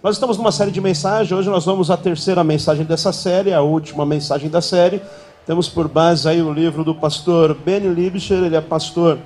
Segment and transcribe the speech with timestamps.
[0.00, 3.62] Nós estamos numa série de mensagens, hoje nós vamos à terceira mensagem dessa série, a
[3.62, 5.02] última mensagem da série.
[5.44, 9.18] Temos por base aí o livro do pastor Benny Libscher, ele é pastor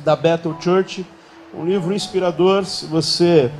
[0.00, 1.06] da Bethel Church,
[1.58, 2.66] um livro inspirador.
[2.66, 3.50] Se você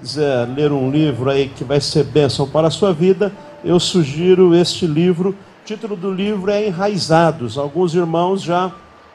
[0.00, 3.30] quiser ler um livro aí que vai ser bênção para a sua vida,
[3.62, 5.36] eu sugiro este livro.
[5.60, 7.58] O título do livro é Enraizados.
[7.58, 8.72] Alguns irmãos já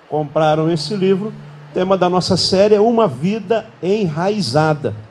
[0.07, 1.29] compraram esse livro.
[1.71, 5.08] O tema da nossa série é Uma Vida Enraizada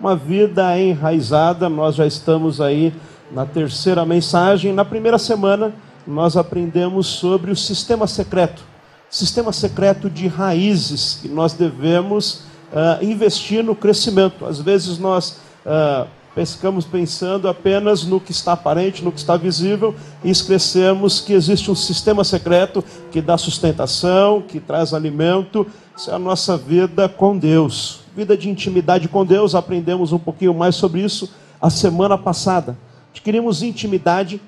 [0.00, 1.68] uma vida enraizada.
[1.68, 2.92] Nós já estamos aí
[3.30, 4.72] na terceira mensagem.
[4.72, 5.72] Na primeira semana,
[6.06, 8.68] nós aprendemos sobre o sistema secreto
[9.10, 12.42] sistema secreto de raízes que nós devemos
[12.72, 14.44] uh, investir no crescimento.
[14.44, 19.94] Às vezes nós uh, pescamos pensando apenas no que está aparente, no que está visível,
[20.22, 25.66] e esquecemos que existe um sistema secreto que dá sustentação, que traz alimento.
[25.96, 30.52] Isso é a nossa vida com Deus vida de intimidade com Deus, aprendemos um pouquinho
[30.52, 32.76] mais sobre isso a semana passada.
[33.12, 34.40] Adquirimos intimidade,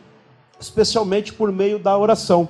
[0.59, 2.49] especialmente por meio da oração.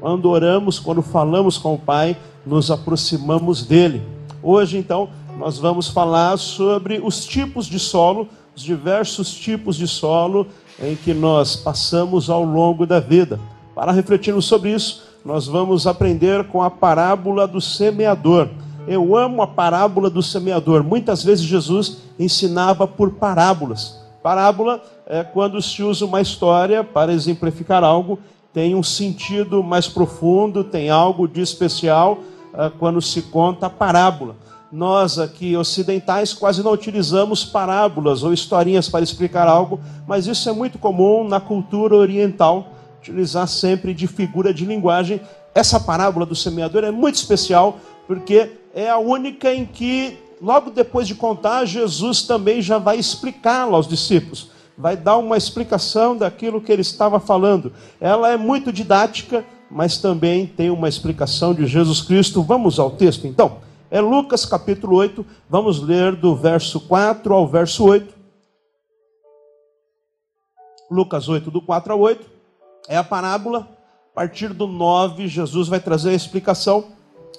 [0.00, 2.16] Quando oramos, quando falamos com o Pai,
[2.46, 4.02] nos aproximamos dele.
[4.42, 10.46] Hoje, então, nós vamos falar sobre os tipos de solo, os diversos tipos de solo
[10.80, 13.38] em que nós passamos ao longo da vida.
[13.74, 18.48] Para refletirmos sobre isso, nós vamos aprender com a parábola do semeador.
[18.86, 20.84] Eu amo a parábola do semeador.
[20.84, 23.98] Muitas vezes Jesus ensinava por parábolas.
[24.22, 28.18] Parábola é quando se usa uma história para exemplificar algo,
[28.52, 32.18] tem um sentido mais profundo, tem algo de especial
[32.54, 34.36] é, quando se conta a parábola.
[34.70, 40.52] Nós aqui ocidentais quase não utilizamos parábolas ou historinhas para explicar algo, mas isso é
[40.52, 45.20] muito comum na cultura oriental, utilizar sempre de figura de linguagem.
[45.54, 51.06] Essa parábola do semeador é muito especial porque é a única em que, logo depois
[51.06, 54.50] de contar, Jesus também já vai explicá-la aos discípulos.
[54.76, 57.72] Vai dar uma explicação daquilo que ele estava falando.
[58.00, 62.42] Ela é muito didática, mas também tem uma explicação de Jesus Cristo.
[62.42, 63.58] Vamos ao texto então.
[63.90, 68.12] É Lucas capítulo 8, vamos ler do verso 4 ao verso 8.
[70.90, 72.26] Lucas 8, do 4 ao 8,
[72.88, 73.68] é a parábola.
[74.10, 76.86] A partir do 9, Jesus vai trazer a explicação.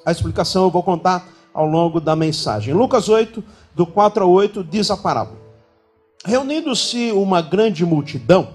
[0.06, 2.74] A explicação eu vou contar ao longo da mensagem.
[2.74, 3.44] Lucas 8,
[3.74, 5.40] do 4 a 8, diz a parábola:
[6.24, 8.50] Reunindo-se uma grande multidão,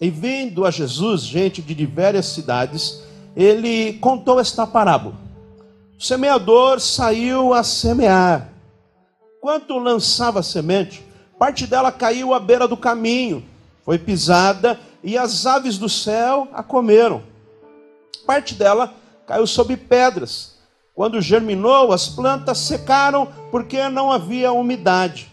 [0.00, 3.02] e vendo a Jesus gente de diversas cidades,
[3.34, 5.16] ele contou esta parábola.
[5.98, 8.52] O semeador saiu a semear.
[9.40, 11.04] Quando lançava a semente,
[11.38, 13.44] parte dela caiu à beira do caminho,
[13.84, 17.22] foi pisada e as aves do céu a comeram.
[18.26, 18.92] Parte dela
[19.26, 20.55] caiu sobre pedras
[20.96, 25.30] quando germinou, as plantas secaram porque não havia umidade.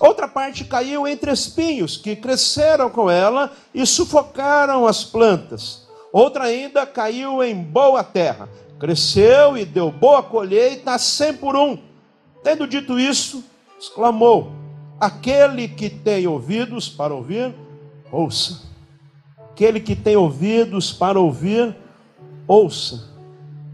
[0.00, 5.86] Outra parte caiu entre espinhos que cresceram com ela e sufocaram as plantas.
[6.10, 8.48] Outra ainda caiu em boa terra,
[8.80, 11.76] cresceu e deu boa colheita, cem por um.
[12.42, 13.44] Tendo dito isso,
[13.78, 14.50] exclamou:
[14.98, 17.54] Aquele que tem ouvidos para ouvir,
[18.10, 18.62] ouça.
[19.50, 21.76] Aquele que tem ouvidos para ouvir,
[22.48, 23.11] ouça.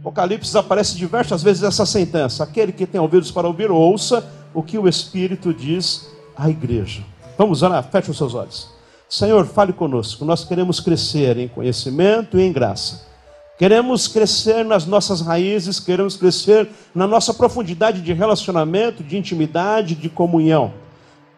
[0.00, 4.78] Apocalipse aparece diversas vezes essa sentença: aquele que tem ouvidos para ouvir, ouça o que
[4.78, 7.02] o Espírito diz à igreja.
[7.36, 8.68] Vamos lá, feche os seus olhos.
[9.08, 10.24] Senhor, fale conosco.
[10.24, 13.06] Nós queremos crescer em conhecimento e em graça.
[13.58, 20.08] Queremos crescer nas nossas raízes, queremos crescer na nossa profundidade de relacionamento, de intimidade, de
[20.08, 20.72] comunhão.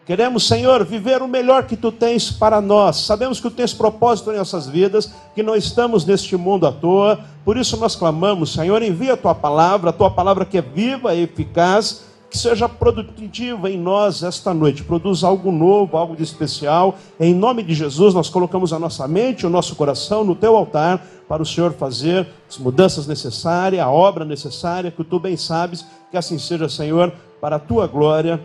[0.05, 2.97] Queremos, Senhor, viver o melhor que tu tens para nós.
[2.97, 7.19] Sabemos que tu tens propósito em nossas vidas, que não estamos neste mundo à toa.
[7.45, 11.13] Por isso nós clamamos, Senhor, envia a tua palavra, a tua palavra que é viva
[11.13, 14.83] e eficaz, que seja produtiva em nós esta noite.
[14.83, 16.95] Produza algo novo, algo de especial.
[17.19, 21.05] Em nome de Jesus, nós colocamos a nossa mente, o nosso coração no teu altar
[21.27, 25.85] para o Senhor fazer as mudanças necessárias, a obra necessária, que tu bem sabes.
[26.09, 28.41] Que assim seja, Senhor, para a tua glória.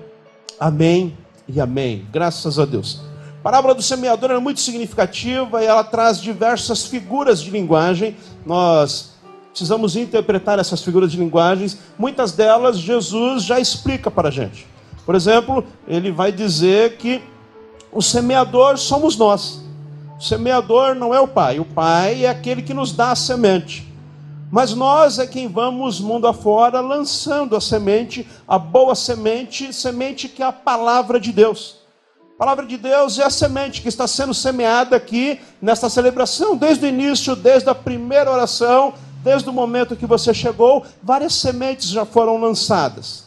[0.61, 2.07] Amém e amém.
[2.13, 3.01] Graças a Deus.
[3.41, 8.17] A parábola do semeador é muito significativa e ela traz diversas figuras de linguagem.
[8.45, 9.13] Nós
[9.51, 11.79] precisamos interpretar essas figuras de linguagens.
[11.99, 14.67] Muitas delas Jesus já explica para a gente.
[15.05, 17.23] Por exemplo, ele vai dizer que
[17.93, 19.65] o semeador somos nós.
[20.19, 23.86] O semeador não é o pai, o pai é aquele que nos dá a semente.
[24.51, 30.43] Mas nós é quem vamos mundo afora lançando a semente, a boa semente, semente que
[30.43, 31.85] é a palavra de Deus.
[32.35, 36.85] A palavra de Deus é a semente que está sendo semeada aqui nesta celebração, desde
[36.85, 38.95] o início, desde a primeira oração,
[39.25, 43.25] desde o momento que você chegou, várias sementes já foram lançadas.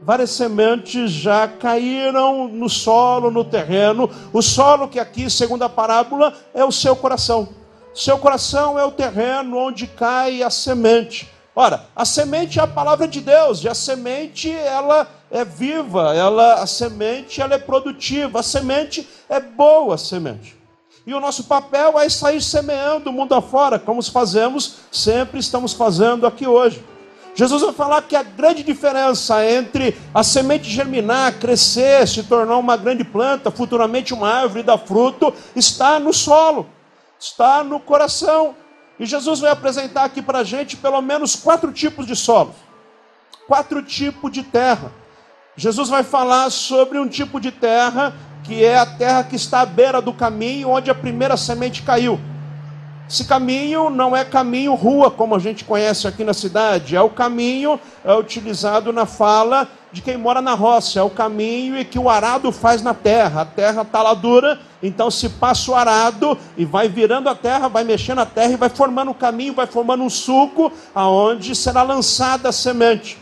[0.00, 4.08] várias sementes já caíram no solo, no terreno.
[4.32, 7.48] O solo que aqui, segundo a parábola, é o seu coração.
[7.96, 11.32] Seu coração é o terreno onde cai a semente.
[11.54, 16.56] Ora, a semente é a palavra de Deus, e a semente ela é viva, ela
[16.56, 20.54] a semente ela é produtiva, a semente é boa a semente.
[21.06, 26.26] E o nosso papel é sair semeando o mundo afora, como fazemos, sempre estamos fazendo
[26.26, 26.84] aqui hoje.
[27.34, 32.76] Jesus vai falar que a grande diferença entre a semente germinar, crescer, se tornar uma
[32.76, 36.66] grande planta, futuramente uma árvore dar fruto, está no solo,
[37.26, 38.54] está no coração.
[38.98, 42.54] E Jesus vai apresentar aqui para a gente pelo menos quatro tipos de solos,
[43.46, 44.92] quatro tipos de terra.
[45.56, 48.14] Jesus vai falar sobre um tipo de terra
[48.44, 52.18] que é a terra que está à beira do caminho onde a primeira semente caiu.
[53.08, 57.08] Esse caminho não é caminho rua, como a gente conhece aqui na cidade, é o
[57.08, 62.00] caminho é utilizado na fala de quem mora na roça, é o caminho e que
[62.00, 63.42] o arado faz na terra.
[63.42, 67.68] A terra está lá dura, então se passa o arado e vai virando a terra,
[67.68, 71.84] vai mexendo a terra e vai formando um caminho, vai formando um suco aonde será
[71.84, 73.18] lançada a semente.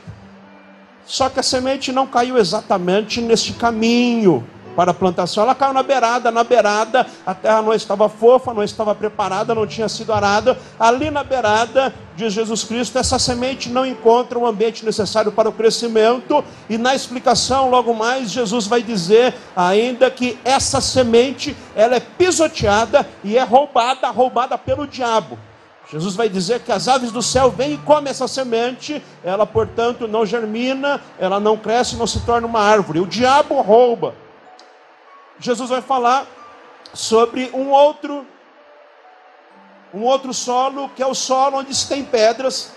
[1.04, 4.42] Só que a semente não caiu exatamente neste caminho
[4.74, 5.42] para a plantação.
[5.42, 9.66] Ela caiu na beirada, na beirada, a terra não estava fofa, não estava preparada, não
[9.66, 10.58] tinha sido arada.
[10.78, 15.52] Ali na beirada, diz Jesus Cristo, essa semente não encontra o ambiente necessário para o
[15.52, 22.00] crescimento, e na explicação, logo mais, Jesus vai dizer ainda que essa semente, ela é
[22.00, 25.38] pisoteada e é roubada, roubada pelo diabo.
[25.90, 30.08] Jesus vai dizer que as aves do céu vêm e comem essa semente, ela, portanto,
[30.08, 33.00] não germina, ela não cresce, não se torna uma árvore.
[33.00, 34.23] O diabo rouba.
[35.38, 36.26] Jesus vai falar
[36.92, 38.26] sobre um outro
[39.92, 42.72] um outro solo, que é o solo onde se tem pedras.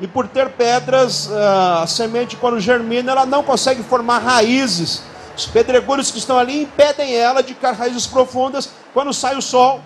[0.00, 5.02] E por ter pedras, ah, a semente quando germina, ela não consegue formar raízes.
[5.36, 8.70] Os pedregulhos que estão ali impedem ela de criar raízes profundas.
[8.92, 9.80] Quando sai o sol,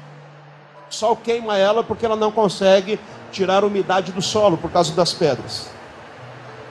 [0.91, 2.99] o sol queima ela porque ela não consegue
[3.31, 5.69] tirar a umidade do solo por causa das pedras.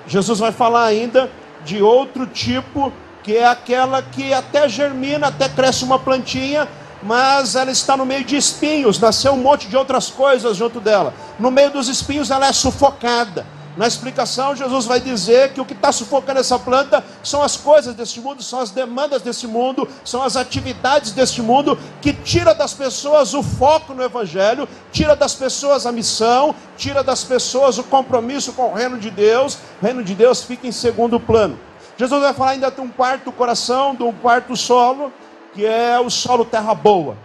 [0.08, 1.30] Jesus vai falar ainda
[1.64, 2.92] de outro tipo
[3.26, 6.68] que é aquela que até germina, até cresce uma plantinha,
[7.02, 11.12] mas ela está no meio de espinhos, nasceu um monte de outras coisas junto dela.
[11.40, 13.44] No meio dos espinhos ela é sufocada.
[13.76, 17.96] Na explicação, Jesus vai dizer que o que está sufocando essa planta são as coisas
[17.96, 22.76] deste mundo, são as demandas desse mundo, são as atividades deste mundo, que tira das
[22.76, 28.54] pessoas o foco no Evangelho, tira das pessoas a missão, tira das pessoas o compromisso
[28.54, 29.58] com o reino de Deus.
[29.82, 31.58] O reino de Deus fica em segundo plano.
[31.98, 35.14] Jesus vai falar ainda de um quarto coração, de um quarto solo,
[35.54, 37.18] que é o solo terra boa.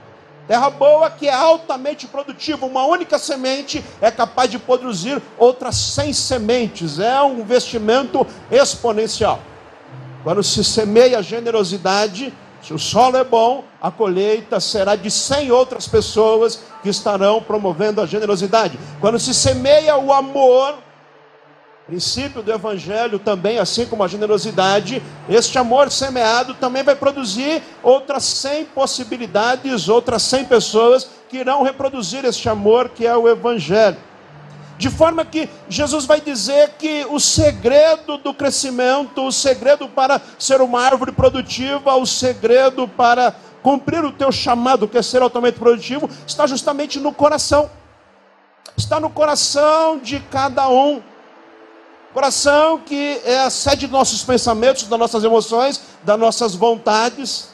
[0.47, 6.13] Terra boa que é altamente produtiva, uma única semente é capaz de produzir outras 100
[6.13, 9.41] sementes, é um investimento exponencial.
[10.25, 12.33] Quando se semeia a generosidade,
[12.63, 18.01] se o solo é bom, a colheita será de 100 outras pessoas que estarão promovendo
[18.01, 18.79] a generosidade.
[19.01, 20.79] Quando se semeia o amor,
[21.91, 28.23] princípio do Evangelho também, assim como a generosidade, este amor semeado também vai produzir outras
[28.23, 33.97] 100 possibilidades, outras 100 pessoas que irão reproduzir este amor que é o Evangelho.
[34.79, 40.61] De forma que Jesus vai dizer que o segredo do crescimento, o segredo para ser
[40.61, 43.35] uma árvore produtiva, o segredo para
[43.65, 47.69] cumprir o teu chamado, que é ser altamente produtivo, está justamente no coração.
[48.77, 51.10] Está no coração de cada um.
[52.13, 57.51] Coração que é a sede dos nossos pensamentos, das nossas emoções, das nossas vontades.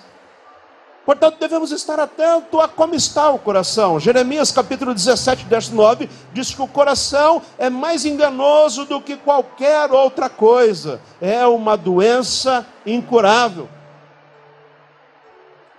[1.05, 4.01] Portanto, devemos estar atentos a como está o coração.
[4.01, 9.93] Jeremias capítulo 17, verso 9, diz que o coração é mais enganoso do que qualquer
[9.93, 11.01] outra coisa.
[11.21, 13.69] É uma doença incurável.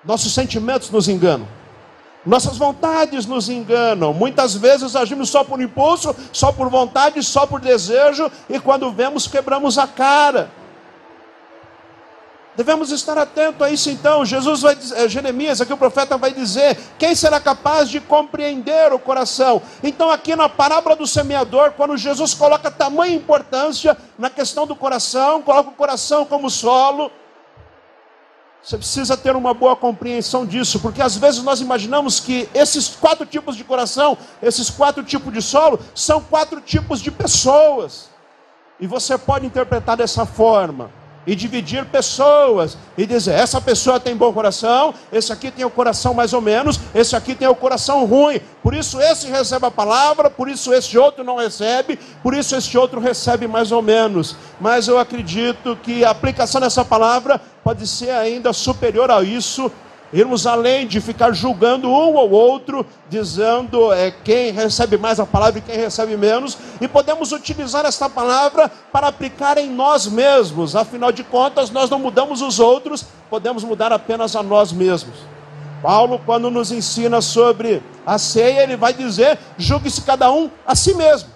[0.06, 1.57] Nossos sentimentos nos enganam.
[2.28, 4.14] Nossas vontades nos enganam.
[4.14, 9.28] Muitas vezes agimos só por impulso, só por vontade, só por desejo, e quando vemos,
[9.28, 10.52] quebramos a cara.
[12.58, 14.26] Devemos estar atentos a isso então.
[14.26, 18.92] Jesus vai dizer, eh, Jeremias, aqui o profeta vai dizer: quem será capaz de compreender
[18.92, 19.62] o coração?
[19.82, 25.42] Então, aqui na parábola do semeador, quando Jesus coloca tamanha importância na questão do coração,
[25.42, 27.10] coloca o coração como solo,
[28.68, 33.26] você precisa ter uma boa compreensão disso, porque às vezes nós imaginamos que esses quatro
[33.26, 38.10] tipos de coração, esses quatro tipos de solo, são quatro tipos de pessoas.
[38.78, 40.92] E você pode interpretar dessa forma.
[41.28, 46.14] E dividir pessoas e dizer: essa pessoa tem bom coração, esse aqui tem o coração
[46.14, 48.40] mais ou menos, esse aqui tem o coração ruim.
[48.64, 52.78] Por isso esse recebe a palavra, por isso esse outro não recebe, por isso esse
[52.78, 54.38] outro recebe mais ou menos.
[54.60, 59.70] Mas eu acredito que a aplicação dessa palavra pode ser ainda superior a isso
[60.14, 65.60] irmos além de ficar julgando um ou outro, dizendo é, quem recebe mais a palavra
[65.60, 71.12] e quem recebe menos, e podemos utilizar esta palavra para aplicar em nós mesmos, afinal
[71.12, 75.16] de contas, nós não mudamos os outros, podemos mudar apenas a nós mesmos.
[75.82, 80.94] Paulo, quando nos ensina sobre a ceia, ele vai dizer: julgue-se cada um a si
[80.94, 81.30] mesmo,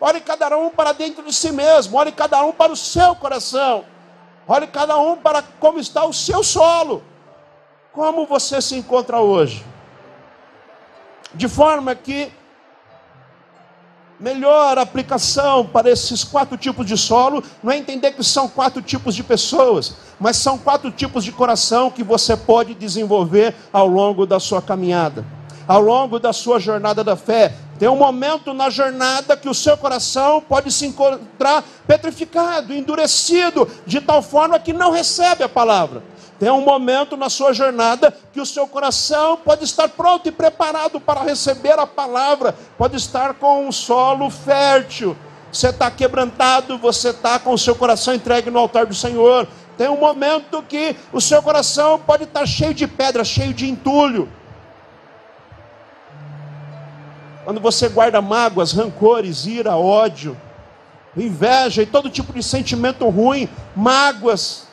[0.00, 3.84] olhe cada um para dentro de si mesmo, olhe cada um para o seu coração,
[4.46, 7.02] olhe cada um para como está o seu solo.
[7.96, 9.64] Como você se encontra hoje?
[11.32, 12.30] De forma que
[14.20, 19.14] melhor aplicação para esses quatro tipos de solo não é entender que são quatro tipos
[19.14, 24.38] de pessoas, mas são quatro tipos de coração que você pode desenvolver ao longo da
[24.38, 25.24] sua caminhada,
[25.66, 27.54] ao longo da sua jornada da fé.
[27.78, 34.02] Tem um momento na jornada que o seu coração pode se encontrar petrificado, endurecido, de
[34.02, 36.02] tal forma que não recebe a palavra.
[36.38, 41.00] Tem um momento na sua jornada que o seu coração pode estar pronto e preparado
[41.00, 45.16] para receber a palavra, pode estar com um solo fértil.
[45.50, 49.48] Você está quebrantado, você está com o seu coração entregue no altar do Senhor.
[49.78, 54.28] Tem um momento que o seu coração pode estar cheio de pedra, cheio de entulho.
[57.44, 60.36] Quando você guarda mágoas, rancores, ira, ódio,
[61.16, 64.65] inveja e todo tipo de sentimento ruim, mágoas,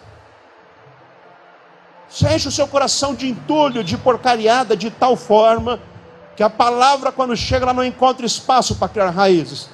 [2.14, 5.80] você enche o seu coração de entulho, de porcariada, de tal forma
[6.36, 9.68] que a palavra, quando chega, ela não encontra espaço para criar raízes.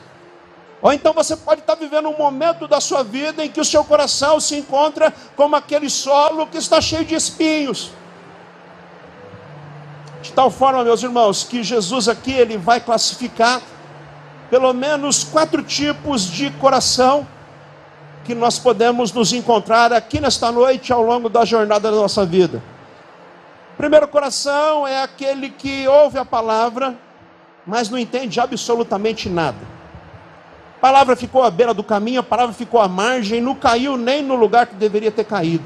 [0.81, 3.83] Ou então você pode estar vivendo um momento da sua vida em que o seu
[3.83, 7.91] coração se encontra como aquele solo que está cheio de espinhos.
[10.21, 13.61] De tal forma, meus irmãos, que Jesus aqui ele vai classificar
[14.49, 17.27] pelo menos quatro tipos de coração
[18.29, 22.61] que nós podemos nos encontrar aqui nesta noite ao longo da jornada da nossa vida.
[23.75, 26.95] Primeiro coração é aquele que ouve a palavra,
[27.65, 29.57] mas não entende absolutamente nada.
[30.77, 34.21] A palavra ficou à beira do caminho, a palavra ficou à margem, não caiu nem
[34.21, 35.65] no lugar que deveria ter caído.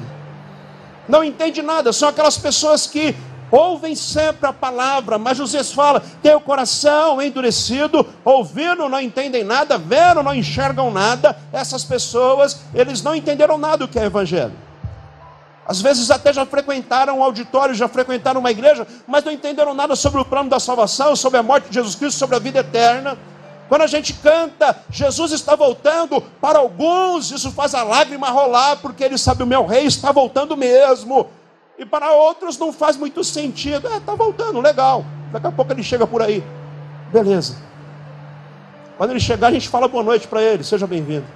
[1.06, 3.14] Não entende nada, são aquelas pessoas que
[3.50, 9.78] ouvem sempre a palavra, mas Jesus fala: tem o coração endurecido, ouvindo não entendem nada,
[9.78, 11.36] vendo não enxergam nada.
[11.52, 14.52] Essas pessoas, eles não entenderam nada do que é evangelho.
[15.66, 19.96] Às vezes até já frequentaram um auditório, já frequentaram uma igreja, mas não entenderam nada
[19.96, 23.16] sobre o plano da salvação, sobre a morte de Jesus Cristo, sobre a vida eterna.
[23.66, 29.02] Quando a gente canta, Jesus está voltando, para alguns isso faz a lágrima rolar, porque
[29.02, 31.30] ele sabe o meu rei está voltando mesmo.
[31.78, 33.88] E para outros não faz muito sentido.
[33.88, 35.04] É, está voltando, legal.
[35.32, 36.42] Daqui a pouco ele chega por aí.
[37.12, 37.56] Beleza.
[38.96, 40.62] Quando ele chegar, a gente fala boa noite para ele.
[40.62, 41.26] Seja bem-vindo.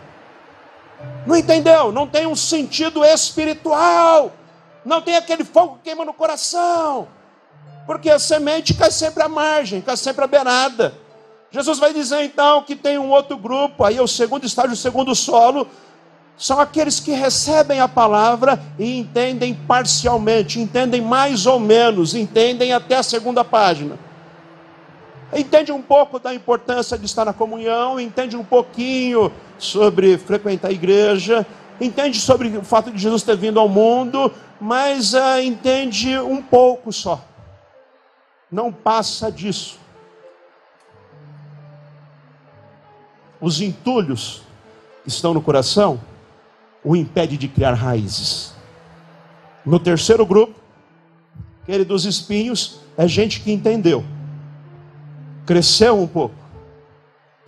[1.26, 1.92] Não entendeu?
[1.92, 4.32] Não tem um sentido espiritual.
[4.84, 7.08] Não tem aquele fogo que queima no coração.
[7.86, 10.94] Porque a semente cai sempre à margem, cai sempre à beirada.
[11.50, 14.76] Jesus vai dizer então que tem um outro grupo, aí é o segundo estágio, o
[14.76, 15.66] segundo solo,
[16.38, 22.96] são aqueles que recebem a palavra e entendem parcialmente, entendem mais ou menos, entendem até
[22.96, 23.98] a segunda página.
[25.34, 30.72] Entende um pouco da importância de estar na comunhão, entende um pouquinho sobre frequentar a
[30.72, 31.44] igreja,
[31.80, 36.92] entende sobre o fato de Jesus ter vindo ao mundo, mas uh, entende um pouco
[36.92, 37.20] só.
[38.50, 39.76] Não passa disso.
[43.40, 44.42] Os entulhos
[45.04, 46.00] estão no coração
[46.84, 48.54] o impede de criar raízes.
[49.64, 50.54] No terceiro grupo,
[51.62, 54.04] aquele dos espinhos, é gente que entendeu,
[55.44, 56.34] cresceu um pouco,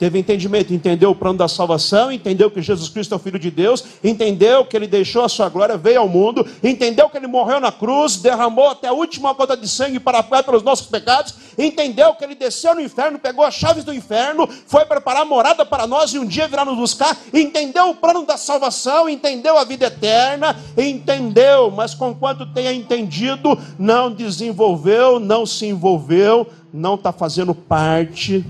[0.00, 3.50] teve entendimento, entendeu o plano da salvação, entendeu que Jesus Cristo é o Filho de
[3.50, 7.60] Deus, entendeu que ele deixou a sua glória, veio ao mundo, entendeu que ele morreu
[7.60, 12.14] na cruz, derramou até a última gota de sangue para pagar pelos nossos pecados, entendeu
[12.14, 16.14] que ele desceu no inferno, pegou as chaves do inferno, foi preparar morada para nós
[16.14, 20.56] e um dia virá nos buscar, entendeu o plano da salvação, entendeu a vida eterna,
[20.78, 28.42] entendeu, mas conquanto tenha entendido, não desenvolveu, não se envolveu, não está fazendo parte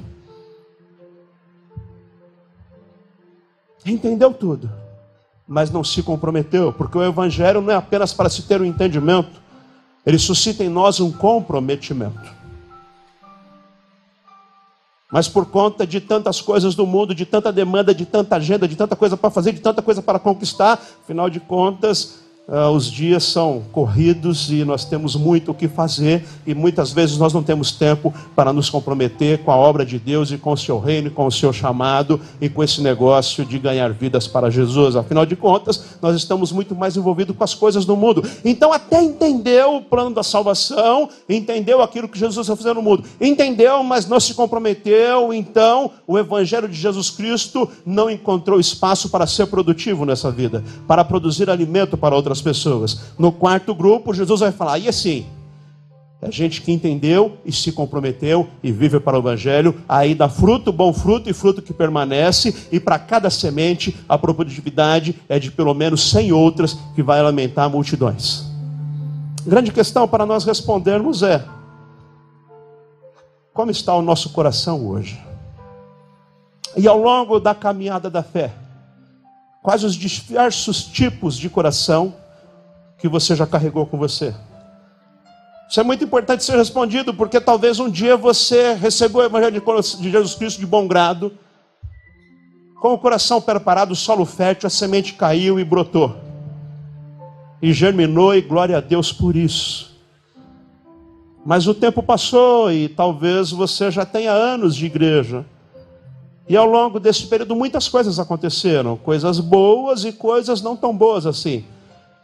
[3.91, 4.71] entendeu tudo,
[5.47, 9.41] mas não se comprometeu, porque o Evangelho não é apenas para se ter um entendimento,
[10.07, 12.41] ele suscita em nós um comprometimento.
[15.11, 18.77] Mas por conta de tantas coisas do mundo, de tanta demanda, de tanta agenda, de
[18.77, 23.23] tanta coisa para fazer, de tanta coisa para conquistar, afinal de contas, Uh, os dias
[23.23, 27.71] são corridos e nós temos muito o que fazer e muitas vezes nós não temos
[27.71, 31.11] tempo para nos comprometer com a obra de Deus e com o seu reino, e
[31.11, 34.97] com o seu chamado e com esse negócio de ganhar vidas para Jesus.
[34.97, 38.29] Afinal de contas, nós estamos muito mais envolvidos com as coisas do mundo.
[38.45, 43.05] Então, até entendeu o plano da salvação, entendeu aquilo que Jesus vai fazer no mundo,
[43.21, 45.33] entendeu, mas não se comprometeu.
[45.33, 51.05] Então, o evangelho de Jesus Cristo não encontrou espaço para ser produtivo nessa vida, para
[51.05, 53.01] produzir alimento para outras pessoas.
[53.19, 55.27] No quarto grupo, Jesus vai falar: e assim,
[56.23, 60.71] é gente que entendeu e se comprometeu e vive para o Evangelho, aí dá fruto,
[60.71, 65.73] bom fruto e fruto que permanece, e para cada semente a produtividade é de pelo
[65.73, 68.45] menos 100 outras que vai alimentar multidões.
[69.47, 71.43] grande questão para nós respondermos é:
[73.55, 75.19] como está o nosso coração hoje?
[76.77, 78.53] E ao longo da caminhada da fé,
[79.63, 82.15] quais os diversos tipos de coração
[83.01, 84.35] que você já carregou com você?
[85.69, 89.63] Isso é muito importante ser respondido, porque talvez um dia você recebeu o Evangelho
[90.01, 91.33] de Jesus Cristo de bom grado,
[92.81, 96.17] com o coração preparado, o solo fértil, a semente caiu e brotou,
[97.63, 99.91] e germinou, e glória a Deus por isso.
[101.45, 105.45] Mas o tempo passou e talvez você já tenha anos de igreja.
[106.49, 111.27] E ao longo desse período muitas coisas aconteceram, coisas boas e coisas não tão boas
[111.27, 111.65] assim.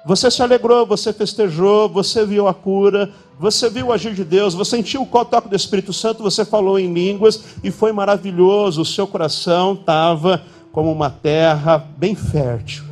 [0.07, 3.11] Você se alegrou, você festejou, você viu a cura,
[3.41, 6.79] você viu o agir de Deus, você sentiu o toque do Espírito Santo, você falou
[6.79, 8.83] em línguas e foi maravilhoso.
[8.83, 12.85] O seu coração estava como uma terra bem fértil,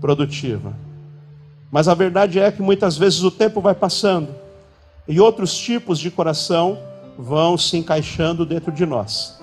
[0.00, 0.72] produtiva.
[1.72, 4.28] Mas a verdade é que muitas vezes o tempo vai passando
[5.08, 6.78] e outros tipos de coração
[7.18, 9.40] vão se encaixando dentro de nós.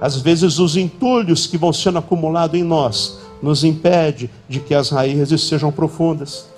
[0.00, 4.90] Às vezes, os entulhos que vão sendo acumulados em nós nos impede de que as
[4.90, 6.48] raízes sejam profundas.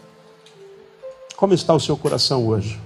[1.36, 2.80] Como está o seu coração hoje?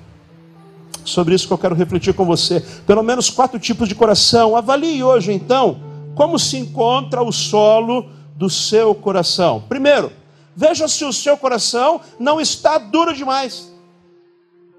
[1.04, 2.60] Sobre isso que eu quero refletir com você.
[2.86, 4.56] Pelo menos quatro tipos de coração.
[4.56, 5.80] Avalie hoje, então,
[6.14, 9.64] como se encontra o solo do seu coração.
[9.68, 10.12] Primeiro,
[10.54, 13.72] veja se o seu coração não está duro demais.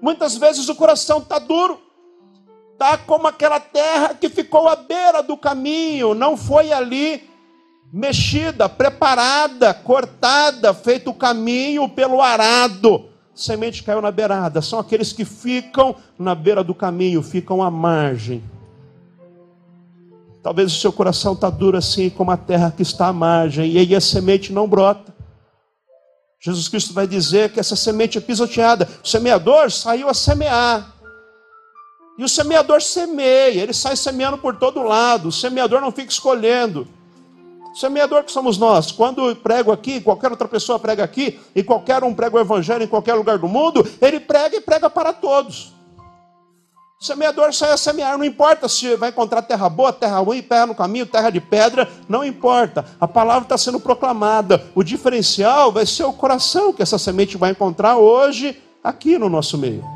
[0.00, 1.80] Muitas vezes o coração está duro,
[2.72, 7.28] está como aquela terra que ficou à beira do caminho, não foi ali
[7.94, 13.04] mexida, preparada, cortada, feito o caminho pelo arado.
[13.32, 14.60] Semente caiu na beirada.
[14.60, 18.42] São aqueles que ficam na beira do caminho, ficam à margem.
[20.42, 23.78] Talvez o seu coração está duro assim como a terra que está à margem, e
[23.78, 25.14] aí a semente não brota.
[26.40, 28.88] Jesus Cristo vai dizer que essa semente é pisoteada.
[29.04, 30.92] O semeador saiu a semear.
[32.18, 35.28] E o semeador semeia, ele sai semeando por todo lado.
[35.28, 36.88] O semeador não fica escolhendo.
[37.74, 38.92] Semeador que somos nós.
[38.92, 42.88] Quando prego aqui, qualquer outra pessoa prega aqui, e qualquer um prega o evangelho em
[42.88, 45.74] qualquer lugar do mundo, ele prega e prega para todos.
[47.00, 50.66] O semeador sai a semear, não importa se vai encontrar terra boa, terra ruim, terra
[50.66, 52.84] no caminho, terra de pedra, não importa.
[53.00, 54.64] A palavra está sendo proclamada.
[54.74, 59.58] O diferencial vai ser o coração que essa semente vai encontrar hoje aqui no nosso
[59.58, 59.93] meio.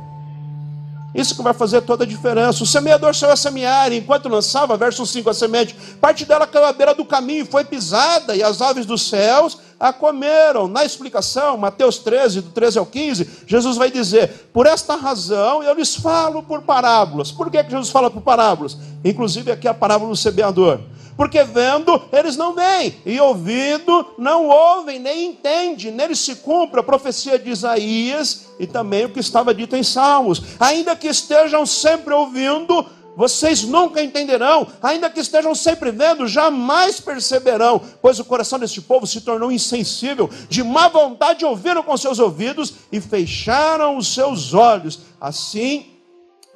[1.19, 2.63] Isso que vai fazer toda a diferença.
[2.63, 6.65] O semeador saiu a semear, e enquanto lançava, verso 5, a semente, parte dela caiu
[6.65, 10.69] à beira do caminho, foi pisada, e as aves dos céus a comeram.
[10.69, 15.75] Na explicação, Mateus 13, do 13 ao 15, Jesus vai dizer: Por esta razão eu
[15.75, 17.33] lhes falo por parábolas.
[17.33, 18.79] Por que, que Jesus fala por parábolas?
[19.05, 20.79] Inclusive aqui a parábola do semeador
[21.19, 25.91] porque vendo eles não veem, e ouvindo não ouvem, nem entendem.
[25.91, 30.41] Nele se cumpre a profecia de Isaías e também o que estava dito em Salmos.
[30.61, 37.83] Ainda que estejam sempre ouvindo, vocês nunca entenderão, ainda que estejam sempre vendo, jamais perceberão,
[38.01, 42.75] pois o coração deste povo se tornou insensível, de má vontade ouviram com seus ouvidos
[42.93, 45.01] e fecharam os seus olhos.
[45.21, 45.98] Assim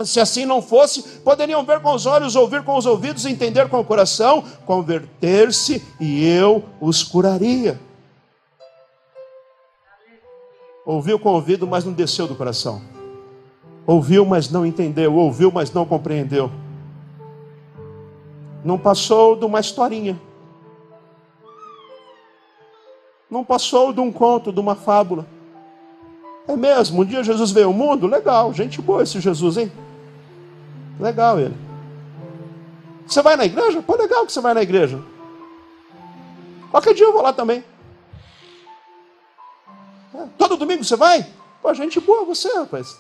[0.05, 3.81] se assim não fosse, poderiam ver com os olhos, ouvir com os ouvidos, entender com
[3.81, 7.81] o coração, converter-se e eu os curaria.
[10.85, 12.83] Ouviu com o ouvido, mas não desceu do coração.
[13.87, 15.15] Ouviu, mas não entendeu.
[15.15, 16.51] Ouviu, mas não compreendeu.
[18.65, 20.21] Não passou de uma historinha.
[23.31, 25.27] Não passou de um conto, de uma fábula.
[26.47, 28.07] É mesmo, um dia Jesus veio ao mundo?
[28.07, 29.71] Legal, gente boa esse Jesus, hein?
[30.98, 31.57] Legal ele.
[33.07, 33.83] Você vai na igreja?
[33.83, 35.02] Pô, legal que você vai na igreja.
[36.70, 37.64] Qualquer dia eu vou lá também.
[40.14, 41.26] É, todo domingo você vai?
[41.61, 42.98] Pô, gente boa você, rapaz.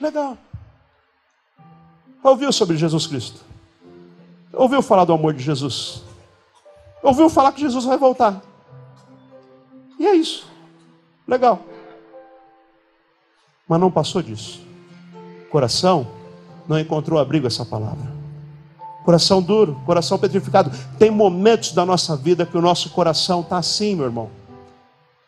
[0.00, 0.36] Legal.
[2.22, 3.40] Ouviu sobre Jesus Cristo?
[4.52, 6.02] Ouviu falar do amor de Jesus?
[7.02, 8.42] Ouviu falar que Jesus vai voltar?
[9.98, 10.46] E é isso.
[11.26, 11.60] Legal.
[13.66, 14.69] Mas não passou disso.
[15.50, 16.06] Coração
[16.68, 18.08] não encontrou abrigo essa palavra.
[19.04, 20.70] Coração duro, coração petrificado.
[20.98, 24.30] Tem momentos da nossa vida que o nosso coração está assim, meu irmão.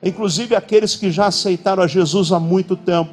[0.01, 3.11] Inclusive aqueles que já aceitaram a Jesus há muito tempo.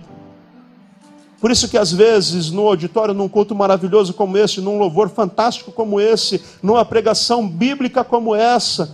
[1.42, 5.72] Por isso que às vezes no auditório, num culto maravilhoso como esse, num louvor fantástico
[5.72, 8.92] como esse, numa pregação bíblica como essa,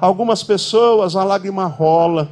[0.00, 2.28] algumas pessoas a lágrima rola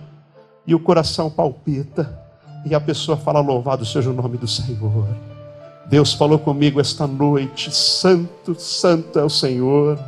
[0.66, 2.23] e o coração palpita
[2.64, 5.06] e a pessoa fala louvado seja o nome do Senhor.
[5.86, 9.98] Deus falou comigo esta noite, santo, santo é o Senhor.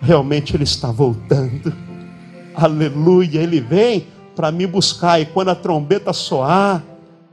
[0.00, 1.72] Realmente ele está voltando.
[2.54, 6.82] Aleluia, ele vem para me buscar e quando a trombeta soar,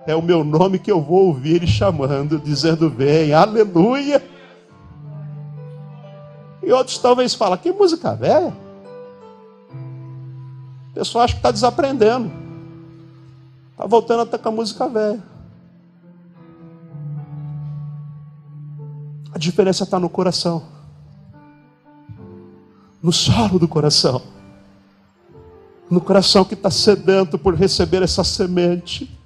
[0.07, 4.23] é o meu nome que eu vou ouvir ele chamando, dizendo: Vem, aleluia.
[6.63, 8.53] E outros talvez falem: Que música velha.
[10.89, 12.48] O pessoal acha que está desaprendendo.
[13.79, 15.23] Está voltando até com a música velha.
[19.31, 20.63] A diferença está no coração,
[23.01, 24.21] no solo do coração,
[25.89, 29.17] no coração que está sedento por receber essa semente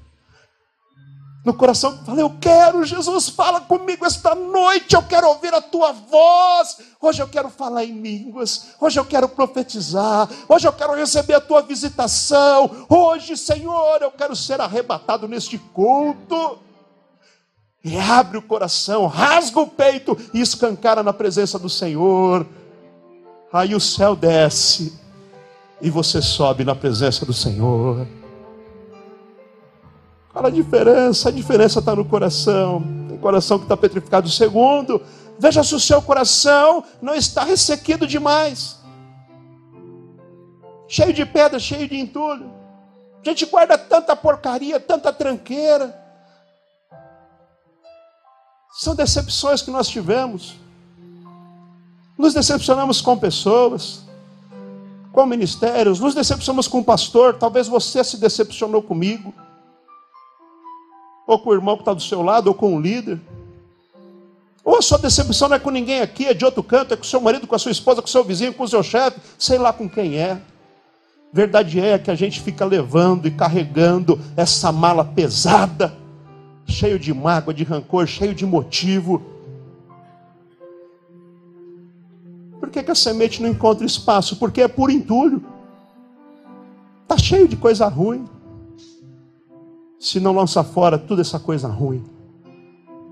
[1.44, 5.92] no coração, fala: Eu quero, Jesus, fala comigo esta noite, eu quero ouvir a tua
[5.92, 6.78] voz.
[7.02, 11.42] Hoje eu quero falar em línguas, hoje eu quero profetizar, hoje eu quero receber a
[11.42, 12.88] tua visitação.
[12.88, 16.60] Hoje, Senhor, eu quero ser arrebatado neste culto.
[17.84, 22.48] E abre o coração, rasga o peito e escancara na presença do Senhor.
[23.52, 24.98] Aí o céu desce
[25.82, 28.08] e você sobe na presença do Senhor.
[30.34, 31.30] Qual a diferença?
[31.30, 32.84] A diferença está no coração.
[33.08, 34.28] Tem coração que está petrificado.
[34.28, 35.00] Segundo,
[35.38, 38.80] veja se o seu coração não está ressequido demais.
[40.88, 42.52] Cheio de pedra, cheio de entulho.
[43.24, 46.02] A gente guarda tanta porcaria, tanta tranqueira.
[48.74, 50.56] São decepções que nós tivemos.
[52.18, 54.04] Nos decepcionamos com pessoas,
[55.12, 57.36] com ministérios, nos decepcionamos com o pastor.
[57.36, 59.34] Talvez você se decepcionou comigo
[61.26, 63.20] ou com o irmão que está do seu lado, ou com o líder.
[64.64, 67.04] Ou a sua decepção não é com ninguém aqui, é de outro canto, é com
[67.04, 69.20] o seu marido, com a sua esposa, com o seu vizinho, com o seu chefe,
[69.38, 70.40] sei lá com quem é.
[71.34, 75.94] Verdade é que a gente fica levando e carregando essa mala pesada,
[76.66, 79.22] cheio de mágoa, de rancor, cheio de motivo.
[82.60, 84.38] Por que, que a semente não encontra espaço?
[84.38, 85.44] Porque é puro entulho.
[87.02, 88.26] Está cheio de coisa ruim
[90.04, 92.04] se não lança fora toda essa coisa ruim,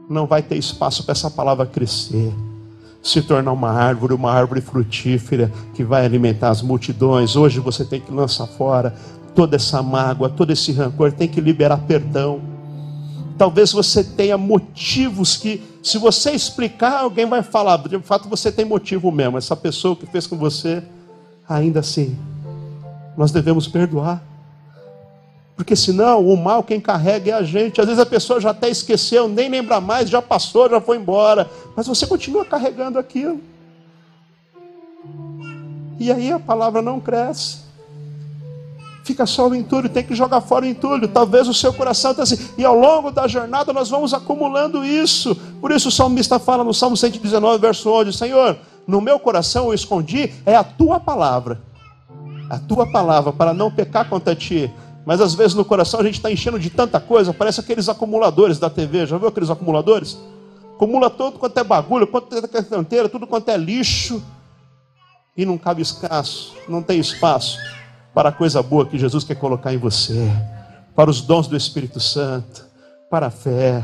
[0.10, 2.34] não vai ter espaço para essa palavra crescer,
[3.02, 7.38] se tornar uma árvore, uma árvore frutífera que vai alimentar as multidões.
[7.38, 8.94] Hoje você tem que lançar fora
[9.34, 12.42] toda essa mágoa, todo esse rancor, tem que liberar perdão.
[13.38, 18.66] Talvez você tenha motivos que, se você explicar, alguém vai falar, de fato você tem
[18.66, 19.38] motivo mesmo.
[19.38, 20.84] Essa pessoa que fez com você,
[21.48, 22.18] ainda assim,
[23.16, 24.31] nós devemos perdoar.
[25.62, 27.80] Porque senão o mal quem carrega é a gente.
[27.80, 31.48] Às vezes a pessoa já até esqueceu, nem lembra mais, já passou, já foi embora.
[31.76, 33.40] Mas você continua carregando aquilo.
[36.00, 37.60] E aí a palavra não cresce.
[39.04, 41.08] Fica só o entulho, tem que jogar fora o entulho.
[41.08, 42.40] Talvez o seu coração está assim.
[42.58, 45.36] E ao longo da jornada nós vamos acumulando isso.
[45.62, 49.76] Por isso o salmista fala no Salmo 119, verso 11: Senhor, no meu coração eu
[49.76, 51.62] escondi é a tua palavra.
[52.50, 54.68] A tua palavra, para não pecar contra ti.
[55.06, 58.60] Mas às vezes no coração a gente está enchendo de tanta coisa, parece aqueles acumuladores
[58.60, 59.06] da TV.
[59.06, 60.18] Já viu aqueles acumuladores?
[60.76, 64.22] Acumula tudo quanto é bagulho, quanto é canteira, tudo quanto é lixo.
[65.36, 67.58] E não cabe escasso, não tem espaço
[68.14, 70.30] para a coisa boa que Jesus quer colocar em você,
[70.96, 72.66] para os dons do Espírito Santo,
[73.10, 73.84] para a fé,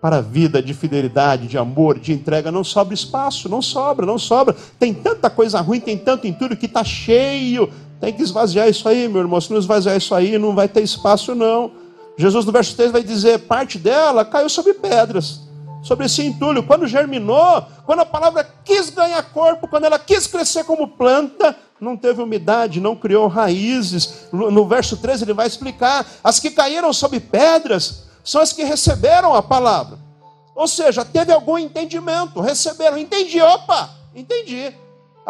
[0.00, 2.50] para a vida de fidelidade, de amor, de entrega.
[2.50, 4.56] Não sobra espaço, não sobra, não sobra.
[4.78, 9.06] Tem tanta coisa ruim, tem tanto entulho que está cheio tem que esvaziar isso aí,
[9.06, 9.40] meu irmão.
[9.40, 11.72] Se não esvaziar isso aí, não vai ter espaço, não.
[12.16, 15.40] Jesus, no verso 3, vai dizer: parte dela caiu sobre pedras,
[15.82, 16.62] sobre esse entulho.
[16.62, 21.96] Quando germinou, quando a palavra quis ganhar corpo, quando ela quis crescer como planta, não
[21.96, 24.26] teve umidade, não criou raízes.
[24.32, 29.34] No verso 13, ele vai explicar: as que caíram sobre pedras são as que receberam
[29.34, 29.98] a palavra.
[30.54, 34.74] Ou seja, teve algum entendimento, receberam, entendi, opa, entendi.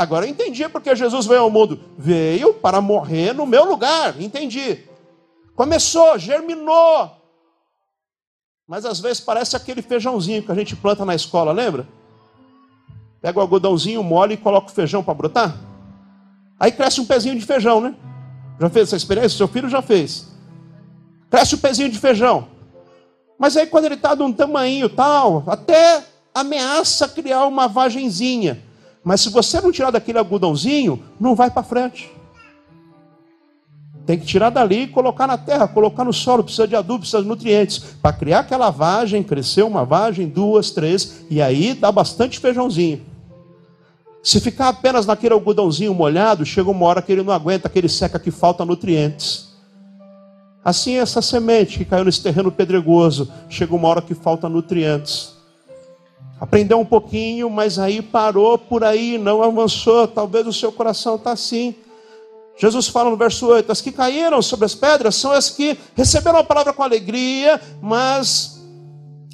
[0.00, 1.78] Agora eu entendi porque Jesus veio ao mundo.
[1.98, 4.18] Veio para morrer no meu lugar.
[4.18, 4.78] Entendi.
[5.54, 7.10] Começou, germinou.
[8.66, 11.86] Mas às vezes parece aquele feijãozinho que a gente planta na escola, lembra?
[13.20, 15.54] Pega o algodãozinho, molha e coloca o feijão para brotar.
[16.58, 17.94] Aí cresce um pezinho de feijão, né?
[18.58, 19.36] Já fez essa experiência?
[19.36, 20.28] Seu filho já fez.
[21.28, 22.48] Cresce um pezinho de feijão.
[23.38, 26.02] Mas aí quando ele está de um tamanho tal, até
[26.34, 28.69] ameaça criar uma vagenzinha.
[29.02, 32.10] Mas se você não tirar daquele algodãozinho, não vai para frente.
[34.06, 37.22] Tem que tirar dali e colocar na terra, colocar no solo, precisa de adubo, precisa
[37.22, 37.78] de nutrientes.
[38.02, 43.02] Para criar aquela vagem, crescer uma vagem, duas, três, e aí dá bastante feijãozinho.
[44.22, 47.88] Se ficar apenas naquele algodãozinho molhado, chega uma hora que ele não aguenta, que ele
[47.88, 49.50] seca, que falta nutrientes.
[50.62, 55.39] Assim essa semente que caiu nesse terreno pedregoso, chega uma hora que falta nutrientes.
[56.40, 60.08] Aprendeu um pouquinho, mas aí parou por aí, não avançou.
[60.08, 61.74] Talvez o seu coração está assim.
[62.56, 66.38] Jesus fala no verso 8: As que caíram sobre as pedras são as que receberam
[66.38, 68.60] a palavra com alegria, mas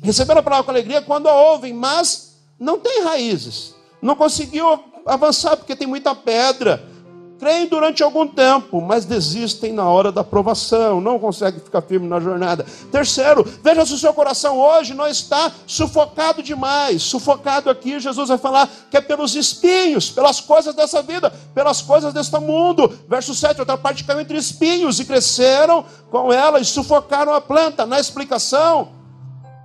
[0.03, 3.75] receberam a palavra com alegria quando a ouvem, mas não tem raízes.
[4.03, 4.67] Não conseguiu
[5.07, 6.96] avançar porque tem muita pedra
[7.39, 12.19] creem durante algum tempo, mas desistem na hora da provação, não conseguem ficar firme na
[12.19, 12.65] jornada.
[12.91, 17.03] Terceiro, veja se o seu coração hoje não está sufocado demais.
[17.03, 22.13] Sufocado aqui, Jesus vai falar que é pelos espinhos, pelas coisas dessa vida, pelas coisas
[22.13, 22.93] deste mundo.
[23.09, 27.87] Verso 7, outra parte caiu entre espinhos e cresceram com ela e sufocaram a planta.
[27.87, 28.89] Na explicação,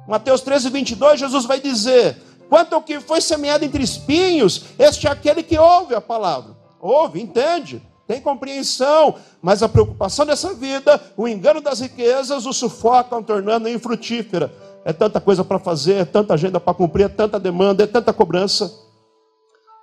[0.07, 2.17] Mateus 13, 22, Jesus vai dizer:
[2.49, 7.21] quanto ao que foi semeado entre espinhos, este é aquele que ouve a palavra ouve,
[7.21, 13.69] entende, tem compreensão, mas a preocupação dessa vida, o engano das riquezas, o sufocam, tornando
[13.69, 14.51] infrutífera.
[14.83, 18.11] É tanta coisa para fazer, é tanta agenda para cumprir, é tanta demanda, é tanta
[18.11, 18.69] cobrança.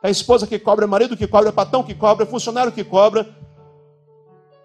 [0.03, 2.73] É a esposa que cobra, é marido que cobra, é patrão que cobra, é funcionário
[2.73, 3.27] que cobra.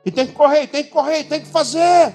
[0.06, 2.14] E tem que correr, tem que correr, tem que fazer.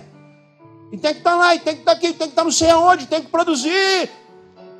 [0.92, 2.42] E tem que estar tá lá, e tem que estar tá aqui, tem que estar
[2.42, 4.10] tá não sei aonde, tem que produzir.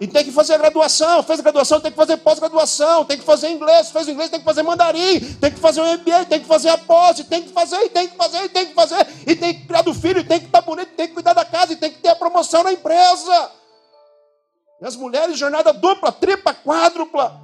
[0.00, 3.90] E tem que fazer graduação, fez graduação, tem que fazer pós-graduação, tem que fazer inglês,
[3.90, 6.78] fez inglês, tem que fazer mandarim, tem que fazer um MBA, tem que fazer a
[6.78, 9.66] pós, tem que fazer, e tem que fazer, e tem que fazer, e tem que
[9.66, 11.90] criar do filho, e tem que estar bonito, tem que cuidar da casa, e tem
[11.90, 13.50] que ter a promoção na empresa.
[14.80, 17.40] E as mulheres, jornada dupla, tripla, quádrupla.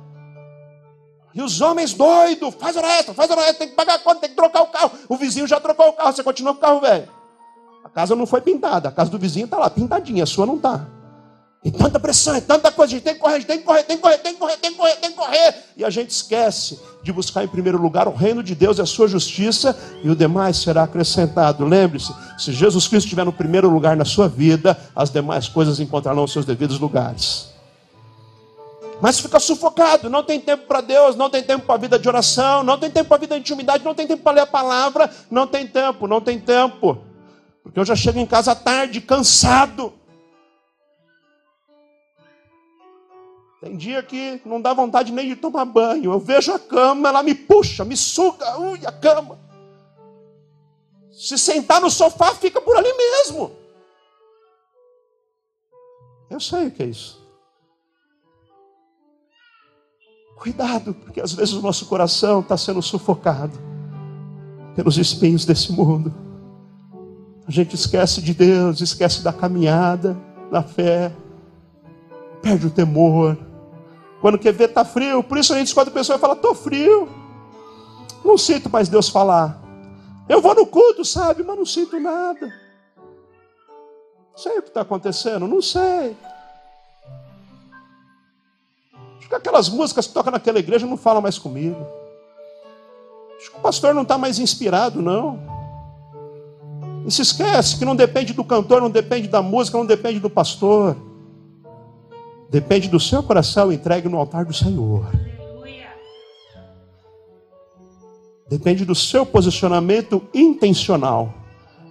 [1.35, 4.21] E os homens doidos, faz hora extra, faz hora extra, tem que pagar a conta,
[4.21, 4.93] tem que trocar o carro.
[5.09, 7.09] O vizinho já trocou o carro, você continua com o carro velho.
[7.85, 10.55] A casa não foi pintada, a casa do vizinho está lá, pintadinha, a sua não
[10.55, 10.94] está.
[11.65, 13.97] E tanta pressão, e tanta coisa, a gente tem que correr, tem que correr, tem
[13.97, 15.55] que correr, tem que correr, tem que correr, tem que correr.
[15.79, 18.87] E a gente esquece de buscar em primeiro lugar o reino de Deus e a
[18.87, 21.65] sua justiça, e o demais será acrescentado.
[21.65, 26.25] Lembre-se, se Jesus Cristo estiver no primeiro lugar na sua vida, as demais coisas encontrarão
[26.25, 27.49] os seus devidos lugares.
[29.01, 32.07] Mas fica sufocado, não tem tempo para Deus, não tem tempo para a vida de
[32.07, 34.47] oração, não tem tempo para a vida de intimidade, não tem tempo para ler a
[34.47, 36.99] palavra, não tem tempo, não tem tempo.
[37.63, 39.95] Porque eu já chego em casa tarde, cansado.
[43.65, 46.13] Tem dia que não dá vontade nem de tomar banho.
[46.13, 49.39] Eu vejo a cama, ela me puxa, me suga, ui, a cama.
[51.11, 53.53] Se sentar no sofá, fica por ali mesmo.
[56.29, 57.27] Eu sei o que é isso.
[60.37, 63.59] Cuidado, porque às vezes o nosso coração está sendo sufocado
[64.77, 66.13] pelos espinhos desse mundo.
[67.47, 70.15] A gente esquece de Deus, esquece da caminhada,
[70.51, 71.11] da fé,
[72.43, 73.39] perde o temor,
[74.25, 75.23] quando quer ver, está frio.
[75.23, 77.07] Por isso a gente escuta a pessoa e fala: estou frio.
[78.25, 79.61] Não sinto mais Deus falar.
[80.27, 82.47] Eu vou no culto, sabe, mas não sinto nada.
[82.47, 86.17] Não sei o que está acontecendo, não sei.
[89.19, 91.87] Acho que aquelas músicas que tocam naquela igreja não falam mais comigo.
[93.37, 95.39] Acho que o pastor não está mais inspirado, não.
[97.07, 100.31] E se esquece que não depende do cantor, não depende da música, não depende do
[100.31, 100.97] pastor.
[102.55, 105.11] Depende do seu coração entregue no altar do Senhor.
[108.49, 111.35] Depende do seu posicionamento intencional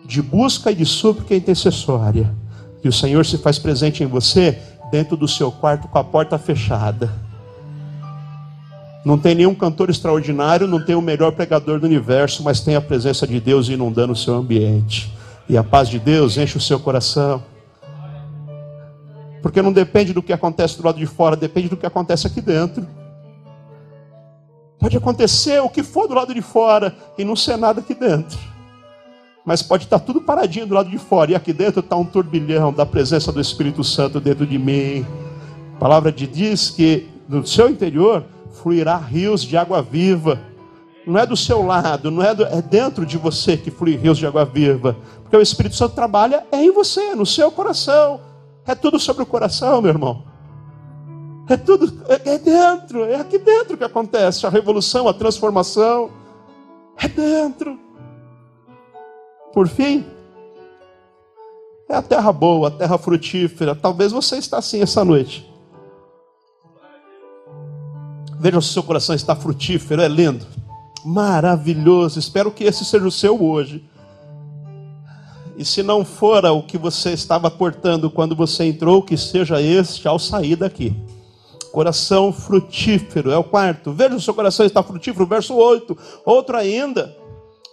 [0.06, 2.34] de busca e de súplica intercessória.
[2.82, 4.58] Que o Senhor se faz presente em você
[4.90, 7.12] dentro do seu quarto com a porta fechada.
[9.06, 12.82] Não tem nenhum cantor extraordinário, não tem o melhor pregador do universo, mas tem a
[12.82, 15.14] presença de Deus inundando o seu ambiente.
[15.50, 17.44] E a paz de Deus enche o seu coração.
[19.44, 22.40] Porque não depende do que acontece do lado de fora, depende do que acontece aqui
[22.40, 22.88] dentro.
[24.80, 28.40] Pode acontecer o que for do lado de fora e não ser nada aqui dentro.
[29.46, 32.72] Mas pode estar tudo paradinho do lado de fora e aqui dentro está um turbilhão
[32.72, 35.06] da presença do Espírito Santo dentro de mim.
[35.76, 40.40] A palavra de diz que no seu interior fluirá rios de água viva.
[41.06, 44.18] Não é do seu lado, não é, do, é dentro de você que flui rios
[44.18, 44.96] de água viva.
[45.22, 48.32] Porque o Espírito Santo trabalha em você, no seu coração
[48.66, 50.24] É tudo sobre o coração, meu irmão.
[51.50, 56.10] É tudo, é, é dentro, é aqui dentro que acontece a revolução, a transformação.
[56.98, 57.78] É dentro.
[59.54, 60.06] Por fim,
[61.90, 63.76] é a terra boa, a terra frutífera.
[63.76, 65.52] Talvez você está assim essa noite.
[68.40, 70.46] Veja se o seu coração está frutífero, é lindo,
[71.06, 72.20] maravilhoso.
[72.20, 73.88] Espero que esse seja o seu hoje.
[75.56, 80.08] E se não fora o que você estava portando quando você entrou, que seja este
[80.08, 80.96] ao sair daqui.
[81.72, 83.92] Coração frutífero é o quarto.
[83.92, 85.26] Veja o seu coração está frutífero.
[85.26, 85.98] Verso 8.
[86.24, 87.18] Outro ainda.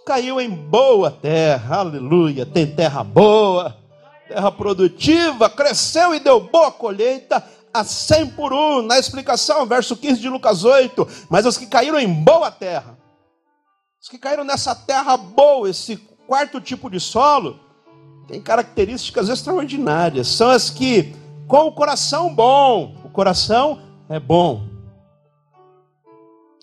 [0.05, 1.77] Caiu em boa terra.
[1.77, 2.45] Aleluia.
[2.45, 3.77] Tem terra boa.
[4.27, 5.49] Terra produtiva.
[5.49, 8.81] Cresceu e deu boa colheita a 100 por um.
[8.81, 11.07] Na explicação, verso 15 de Lucas 8.
[11.29, 12.97] Mas os que caíram em boa terra.
[14.01, 17.59] Os que caíram nessa terra boa, esse quarto tipo de solo,
[18.27, 20.27] tem características extraordinárias.
[20.27, 21.13] São as que,
[21.47, 24.63] com o coração bom, o coração é bom.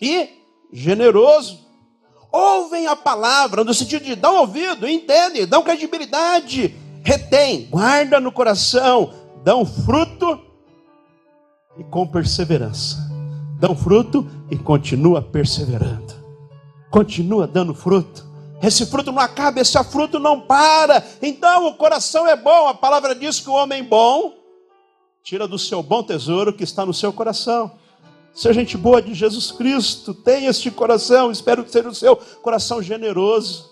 [0.01, 0.29] E
[0.71, 1.67] generoso.
[2.31, 9.11] Ouvem a palavra, no sentido de dão ouvido, entendem, dão credibilidade, retém, guarda no coração,
[9.43, 10.39] dão fruto
[11.75, 13.09] e com perseverança.
[13.59, 16.13] Dão fruto e continua perseverando.
[16.91, 18.28] Continua dando fruto.
[18.61, 21.05] Esse fruto não acaba, esse fruto não para.
[21.21, 22.67] Então o coração é bom.
[22.67, 24.39] A palavra diz que o homem bom
[25.23, 27.71] Tira do seu bom tesouro que está no seu coração.
[28.33, 32.81] Seja gente boa de Jesus Cristo, tenha este coração, espero que seja o seu coração
[32.81, 33.69] generoso,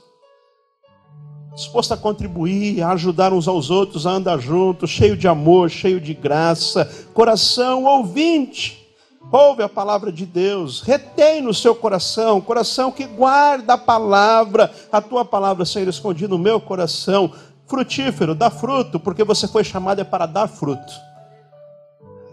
[1.56, 6.02] disposto a contribuir, a ajudar uns aos outros, a andar juntos, cheio de amor, cheio
[6.02, 8.87] de graça, coração ouvinte.
[9.32, 15.02] Ouve a palavra de Deus, retém no seu coração, coração que guarda a palavra, a
[15.02, 17.34] tua palavra, Senhor, escondida no meu coração,
[17.66, 20.94] frutífero, dá fruto, porque você foi chamado é para dar fruto.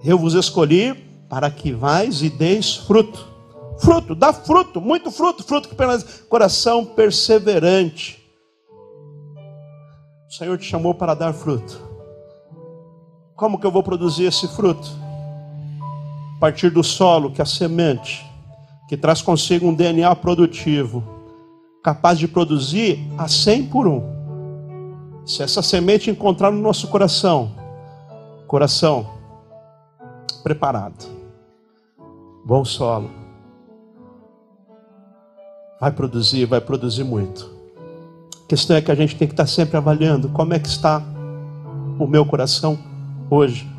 [0.04, 0.94] Eu vos escolhi
[1.28, 3.26] para que vais e deis fruto.
[3.78, 6.22] Fruto, dá fruto, muito fruto, fruto que permanece.
[6.28, 8.22] Coração perseverante.
[10.28, 11.80] O Senhor te chamou para dar fruto.
[13.34, 15.03] Como que eu vou produzir esse fruto?
[16.36, 18.24] A partir do solo, que é a semente,
[18.88, 21.02] que traz consigo um DNA produtivo,
[21.82, 24.02] capaz de produzir a 100 por um.
[25.24, 27.52] Se essa semente encontrar no nosso coração,
[28.46, 29.10] coração
[30.42, 31.06] preparado.
[32.44, 33.10] Bom solo.
[35.80, 37.50] Vai produzir, vai produzir muito.
[38.44, 41.02] A questão é que a gente tem que estar sempre avaliando como é que está
[41.98, 42.78] o meu coração
[43.30, 43.73] hoje.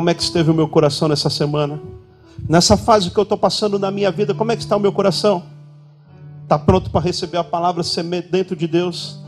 [0.00, 1.78] Como é que esteve o meu coração nessa semana?
[2.48, 4.94] Nessa fase que eu estou passando na minha vida, como é que está o meu
[4.94, 5.42] coração?
[6.42, 9.18] Está pronto para receber a palavra semente dentro de Deus?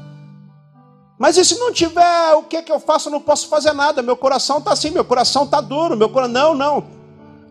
[1.18, 3.08] Mas e se não tiver, o que, que eu faço?
[3.08, 4.00] Eu não posso fazer nada.
[4.00, 5.94] Meu coração está assim, meu coração está duro.
[5.94, 6.32] Meu coração...
[6.32, 6.85] Não, não.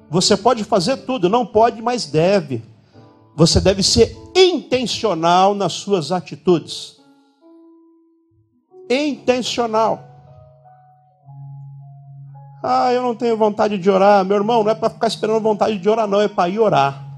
[0.10, 2.64] Você pode fazer tudo, não pode, mas deve.
[3.36, 7.00] Você deve ser intencional nas suas atitudes.
[8.90, 10.11] Intencional.
[12.64, 14.24] Ah, eu não tenho vontade de orar.
[14.24, 17.12] Meu irmão, não é para ficar esperando vontade de orar, não, é para ir orar.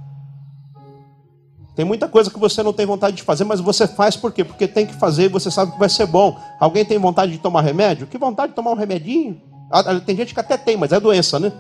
[1.75, 4.43] Tem muita coisa que você não tem vontade de fazer, mas você faz por quê?
[4.43, 6.39] Porque tem que fazer e você sabe que vai ser bom.
[6.59, 8.05] Alguém tem vontade de tomar remédio?
[8.05, 9.41] Que vontade de tomar um remedinho?
[9.71, 11.51] Ah, ah, tem gente que até tem, mas é doença, né?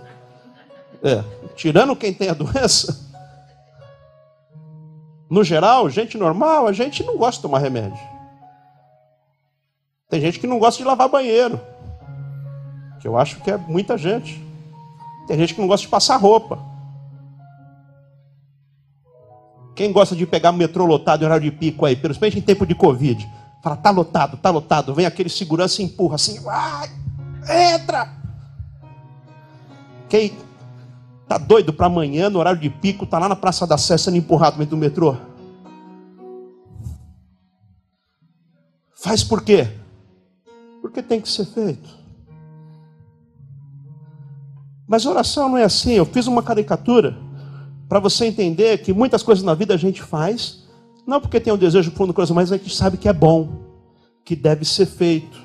[1.01, 1.23] É.
[1.55, 3.11] Tirando quem tem a doença.
[5.29, 7.97] No geral, gente normal, a gente não gosta de tomar remédio.
[10.07, 11.59] Tem gente que não gosta de lavar banheiro.
[13.03, 14.41] Que eu acho que é muita gente.
[15.27, 16.57] Tem gente que não gosta de passar roupa.
[19.75, 22.73] Quem gosta de pegar metrô lotado em horário de pico aí, principalmente em tempo de
[22.73, 23.29] Covid,
[23.61, 24.93] fala, tá lotado, tá lotado.
[24.93, 26.89] Vem aquele segurança e empurra assim, vai,
[27.73, 28.09] entra.
[30.07, 30.37] Quem
[31.27, 34.15] tá doido para amanhã, no horário de pico, tá lá na Praça da Sé sendo
[34.15, 35.17] empurrado dentro do metrô.
[38.95, 39.67] Faz por quê?
[40.81, 42.02] Porque tem que ser feito.
[44.93, 45.93] Mas oração não é assim.
[45.93, 47.17] Eu fiz uma caricatura
[47.89, 50.67] para você entender que muitas coisas na vida a gente faz,
[51.07, 53.49] não porque tem um desejo fundo do coração, mas a gente sabe que é bom,
[54.23, 55.35] que deve ser feito.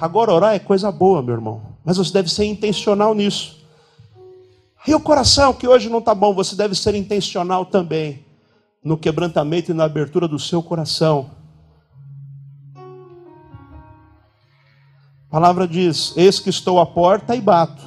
[0.00, 3.62] Agora, orar é coisa boa, meu irmão, mas você deve ser intencional nisso.
[4.88, 8.24] E o coração que hoje não está bom, você deve ser intencional também
[8.82, 11.32] no quebrantamento e na abertura do seu coração.
[15.36, 17.82] A palavra diz: Eis que estou à porta e bato.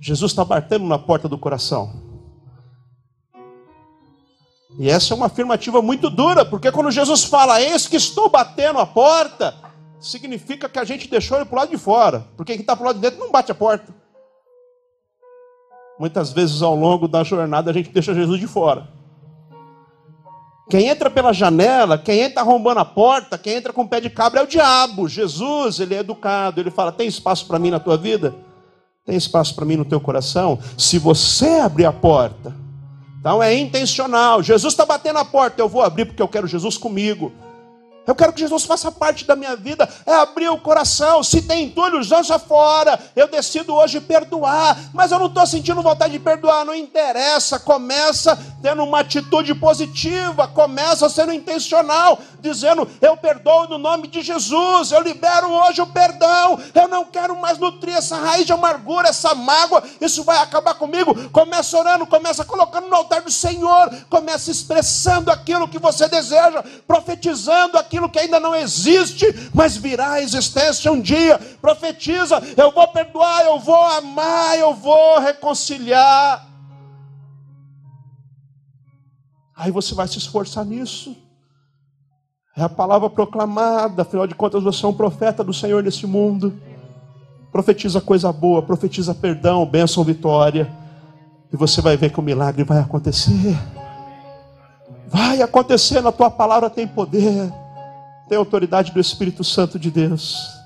[0.00, 1.92] Jesus está batendo na porta do coração.
[4.78, 8.78] E essa é uma afirmativa muito dura, porque quando Jesus fala, eis que estou batendo
[8.78, 9.52] a porta,
[9.98, 12.84] significa que a gente deixou ele para o lado de fora, porque quem está para
[12.84, 13.92] o lado de dentro não bate a porta.
[15.98, 18.99] Muitas vezes ao longo da jornada a gente deixa Jesus de fora.
[20.70, 24.08] Quem entra pela janela, quem entra arrombando a porta, quem entra com o pé de
[24.08, 25.08] cabra é o diabo.
[25.08, 28.36] Jesus, ele é educado, ele fala: tem espaço para mim na tua vida?
[29.04, 30.60] Tem espaço para mim no teu coração?
[30.78, 32.54] Se você abrir a porta,
[33.18, 34.44] então é intencional.
[34.44, 37.32] Jesus está batendo a porta, eu vou abrir porque eu quero Jesus comigo.
[38.06, 39.88] Eu quero que Jesus faça parte da minha vida.
[40.06, 41.22] É abrir o coração.
[41.22, 42.98] Se tem entulho, lança fora.
[43.14, 44.76] Eu decido hoje perdoar.
[44.92, 46.64] Mas eu não estou sentindo vontade de perdoar.
[46.64, 47.58] Não interessa.
[47.58, 50.48] Começa tendo uma atitude positiva.
[50.48, 52.18] Começa sendo intencional.
[52.40, 54.90] Dizendo: Eu perdoo no nome de Jesus.
[54.90, 56.58] Eu libero hoje o perdão.
[56.74, 59.82] Eu não quero mais nutrir essa raiz de amargura, essa mágoa.
[60.00, 61.28] Isso vai acabar comigo.
[61.30, 62.06] Começa orando.
[62.06, 63.90] Começa colocando no altar do Senhor.
[64.08, 66.64] Começa expressando aquilo que você deseja.
[66.88, 71.36] Profetizando aquilo aquilo que ainda não existe, mas virá à existência um dia.
[71.60, 76.46] Profetiza: eu vou perdoar, eu vou amar, eu vou reconciliar.
[79.56, 81.16] Aí você vai se esforçar nisso.
[82.56, 86.54] É a palavra proclamada, afinal de contas você é um profeta do Senhor nesse mundo.
[87.50, 90.70] Profetiza coisa boa, profetiza perdão, bênção, vitória.
[91.52, 93.58] E você vai ver que o milagre vai acontecer.
[95.08, 97.52] Vai acontecer, na tua palavra tem poder
[98.30, 100.56] tem autoridade do Espírito Santo de Deus.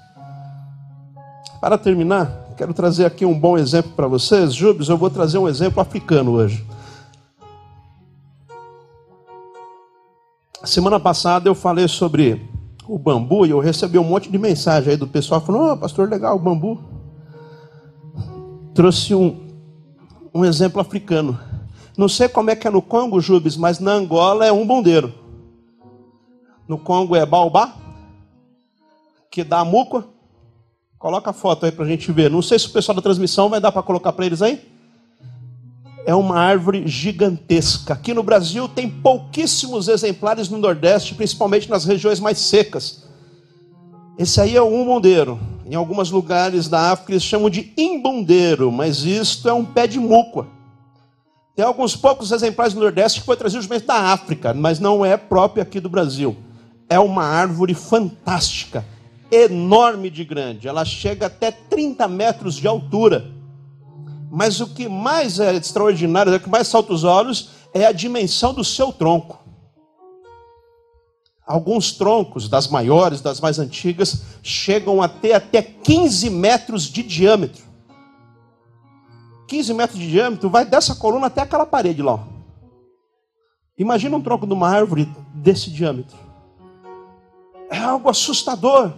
[1.63, 4.53] Para terminar, quero trazer aqui um bom exemplo para vocês.
[4.53, 6.63] Jubes, eu vou trazer um exemplo africano hoje.
[10.63, 12.47] Semana passada eu falei sobre
[12.87, 16.07] o bambu e eu recebi um monte de mensagem aí do pessoal falando: oh, pastor,
[16.07, 16.79] legal, o bambu.
[18.75, 19.41] Trouxe um,
[20.35, 21.41] um exemplo africano.
[21.97, 25.24] Não sei como é que é no Congo, Jubes, mas na Angola é um bondeiro.
[26.67, 27.75] No Congo é baobá,
[29.31, 30.05] que dá muca.
[30.97, 32.31] Coloca a foto aí para a gente ver.
[32.31, 34.63] Não sei se o pessoal da transmissão vai dar para colocar para eles aí.
[36.07, 37.95] É uma árvore gigantesca.
[37.95, 43.05] Aqui no Brasil tem pouquíssimos exemplares no Nordeste, principalmente nas regiões mais secas.
[44.17, 45.41] Esse aí é o umbondeiro.
[45.67, 49.99] Em alguns lugares da África eles chamam de imbondeiro, mas isto é um pé de
[49.99, 50.47] muca.
[51.57, 55.63] Tem alguns poucos exemplares no Nordeste que foi trazido da África, mas não é próprio
[55.63, 56.37] aqui do Brasil
[56.95, 58.85] é uma árvore fantástica,
[59.29, 60.69] enorme de grande.
[60.69, 63.33] Ela chega até 30 metros de altura.
[64.31, 68.55] Mas o que mais é extraordinário, o que mais salta os olhos, é a dimensão
[68.55, 69.43] do seu tronco.
[71.45, 77.65] Alguns troncos, das maiores, das mais antigas, chegam a ter até 15 metros de diâmetro.
[79.49, 82.25] 15 metros de diâmetro vai dessa coluna até aquela parede lá.
[83.77, 86.24] Imagina um tronco de uma árvore desse diâmetro.
[87.71, 88.93] É algo assustador.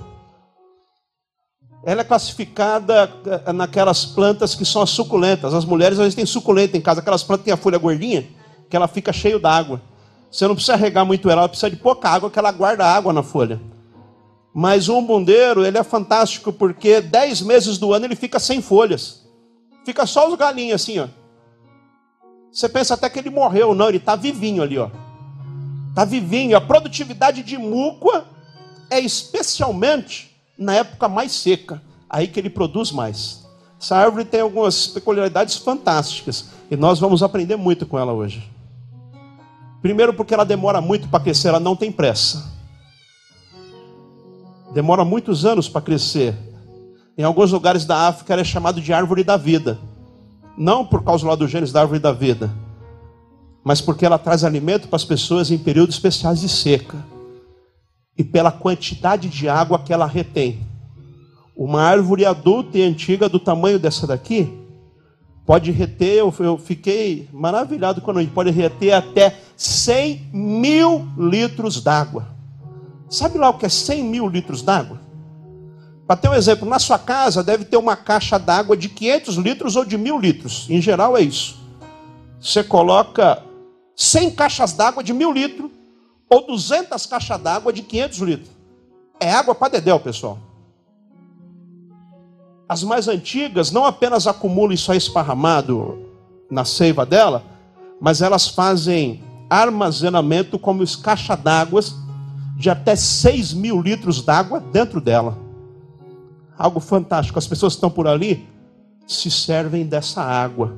[1.84, 5.54] Ela é classificada eh, naquelas plantas que são as suculentas.
[5.54, 8.26] As mulheres às vezes têm suculenta em casa, aquelas plantas que têm a folha gordinha,
[8.68, 9.80] que ela fica cheia d'água.
[10.30, 13.12] Você não precisa regar muito ela, ela precisa de pouca água, que ela guarda água
[13.12, 13.60] na folha.
[14.52, 19.24] Mas o umbundeiro, ele é fantástico, porque dez meses do ano ele fica sem folhas.
[19.84, 21.06] Fica só os galinhos assim, ó.
[22.50, 24.90] Você pensa até que ele morreu, não, ele está vivinho ali, ó.
[25.90, 26.56] Está vivinho.
[26.56, 28.26] A produtividade de mucoa
[28.91, 33.45] é especialmente na época mais seca, aí que ele produz mais.
[33.80, 38.51] Essa árvore tem algumas peculiaridades fantásticas e nós vamos aprender muito com ela hoje.
[39.82, 42.53] Primeiro, porque ela demora muito para crescer, ela não tem pressa.
[44.72, 46.34] Demora muitos anos para crescer.
[47.16, 49.78] Em alguns lugares da África ela é chamado de árvore da vida.
[50.57, 52.51] Não por causa lá do Gênesis da árvore da vida,
[53.62, 56.97] mas porque ela traz alimento para as pessoas em períodos especiais de seca
[58.16, 60.60] e pela quantidade de água que ela retém.
[61.56, 64.52] Uma árvore adulta e antiga do tamanho dessa daqui
[65.46, 72.26] pode reter, eu, fiquei maravilhado quando ele pode reter até 100 mil litros d'água.
[73.08, 75.00] Sabe lá o que é 100 mil litros d'água?
[76.06, 79.76] Para ter um exemplo, na sua casa deve ter uma caixa d'água de 500 litros
[79.76, 80.66] ou de mil litros.
[80.68, 81.56] Em geral é isso.
[82.40, 83.42] Você coloca
[83.94, 85.70] 100 caixas d'água de mil litros
[86.29, 88.51] ou 200 caixas d'água de 500 litros.
[89.18, 90.39] É água para dedéu, pessoal.
[92.68, 95.99] As mais antigas não apenas acumulam isso aí esparramado
[96.51, 97.45] na seiva dela,
[98.01, 101.81] mas elas fazem armazenamento como os caixas d'água
[102.57, 105.39] de até 6 mil litros d'água dentro dela.
[106.59, 107.39] Algo fantástico.
[107.39, 108.49] As pessoas que estão por ali
[109.07, 110.74] se servem dessa água.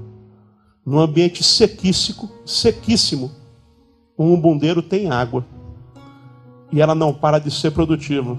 [0.85, 3.31] Num ambiente sequíssimo, sequíssimo
[4.19, 5.45] um umbundeiro tem água
[6.73, 8.37] e ela não para de ser produtiva.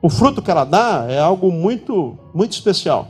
[0.00, 3.08] O fruto que ela dá é algo muito, muito especial.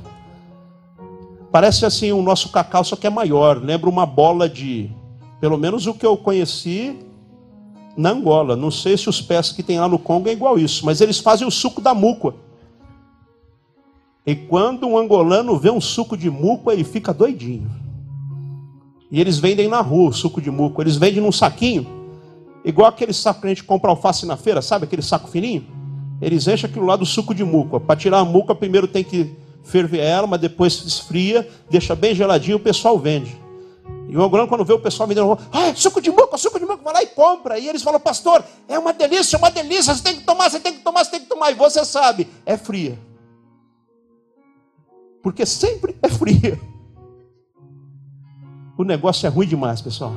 [1.53, 3.63] Parece assim o nosso cacau, só que é maior.
[3.63, 4.91] Lembra uma bola de,
[5.41, 6.99] pelo menos o que eu conheci
[7.97, 8.57] na Angola.
[8.57, 11.19] Não sei se os pés que tem lá no Congo é igual isso, mas eles
[11.19, 12.35] fazem o suco da muca.
[14.27, 17.71] E quando um angolano vê um suco de muco, ele fica doidinho.
[19.11, 20.83] E eles vendem na rua o suco de muco.
[20.83, 21.87] Eles vendem num saquinho,
[22.65, 24.85] igual aquele saco que a gente compra alface na feira, sabe?
[24.85, 25.67] Aquele saco fininho.
[26.21, 27.81] Eles enchem aquilo lá do suco de muco.
[27.81, 32.57] Para tirar a muca, primeiro tem que ferver ela, mas depois esfria, deixa bem geladinho,
[32.57, 33.39] o pessoal vende.
[34.09, 36.83] E o angolano, quando vê o pessoal vendendo, ah, suco de muco, suco de muco,
[36.83, 37.59] vai lá e compra.
[37.59, 40.59] E eles falam, pastor, é uma delícia, é uma delícia, você tem que tomar, você
[40.59, 41.51] tem que tomar, você tem que tomar.
[41.51, 42.99] E você sabe, é fria.
[45.23, 46.59] Porque sempre é fria.
[48.79, 50.15] O negócio é ruim demais, pessoal.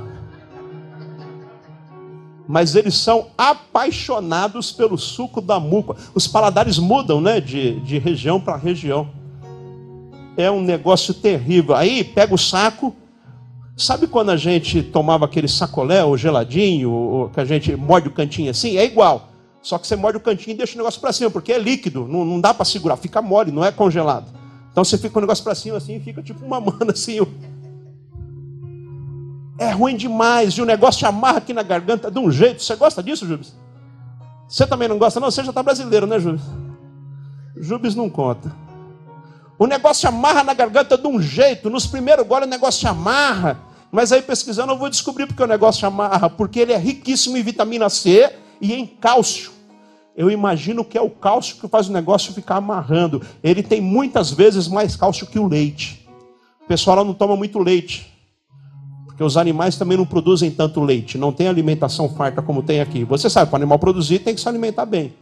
[2.47, 5.95] Mas eles são apaixonados pelo suco da muca.
[6.13, 7.41] Os paladares mudam, né?
[7.41, 9.09] De, de região para região.
[10.37, 11.75] É um negócio terrível.
[11.75, 12.95] Aí pega o saco.
[13.75, 18.11] Sabe quando a gente tomava aquele sacolé, ou geladinho, ou que a gente morde o
[18.11, 18.77] cantinho assim?
[18.77, 19.29] É igual.
[19.59, 22.07] Só que você morde o cantinho e deixa o negócio para cima, porque é líquido,
[22.07, 24.31] não, não dá para segurar, fica mole, não é congelado.
[24.71, 27.19] Então você fica com o negócio para cima assim e fica tipo uma mana assim.
[29.61, 30.55] É ruim demais.
[30.55, 32.63] E o negócio amarra aqui na garganta de um jeito.
[32.63, 33.53] Você gosta disso, Jubes?
[34.49, 35.29] Você também não gosta, não?
[35.29, 36.41] Você já está brasileiro, né, Jubes?
[37.55, 38.51] Jubes não conta.
[39.59, 41.69] O negócio amarra na garganta de um jeito.
[41.69, 43.59] Nos primeiros goles o negócio amarra.
[43.91, 46.27] Mas aí pesquisando eu vou descobrir porque o negócio amarra.
[46.27, 49.51] Porque ele é riquíssimo em vitamina C e em cálcio.
[50.17, 53.21] Eu imagino que é o cálcio que faz o negócio ficar amarrando.
[53.43, 56.09] Ele tem muitas vezes mais cálcio que o leite.
[56.63, 58.10] O pessoal não toma muito leite.
[59.11, 63.03] Porque os animais também não produzem tanto leite, não tem alimentação farta como tem aqui.
[63.03, 65.13] Você sabe, para o animal produzir, tem que se alimentar bem.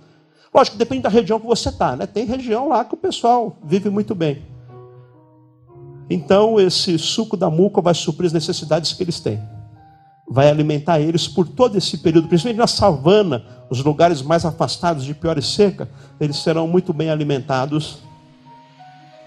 [0.53, 2.05] Lógico, depende da região que você está, né?
[2.05, 4.43] Tem região lá que o pessoal vive muito bem.
[6.09, 9.39] Então, esse suco da muca vai suprir as necessidades que eles têm.
[10.27, 15.13] Vai alimentar eles por todo esse período, principalmente na savana, os lugares mais afastados de
[15.13, 17.99] pior e seca, eles serão muito bem alimentados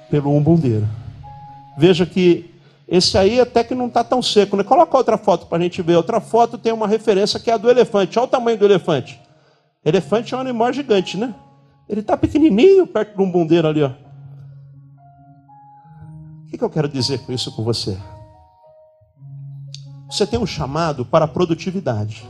[0.08, 0.88] pelo umbundeiro.
[1.76, 2.51] Veja que
[2.92, 4.54] esse aí até que não está tão seco.
[4.54, 4.62] Né?
[4.62, 5.96] Coloca outra foto para a gente ver.
[5.96, 8.18] Outra foto tem uma referência que é a do elefante.
[8.18, 9.18] Olha o tamanho do elefante.
[9.82, 11.34] Elefante é um animal gigante, né?
[11.88, 13.82] Ele está pequenininho perto de um ali.
[13.82, 13.88] Ó.
[16.42, 17.96] O que, que eu quero dizer com isso com você?
[20.10, 22.28] Você tem um chamado para produtividade.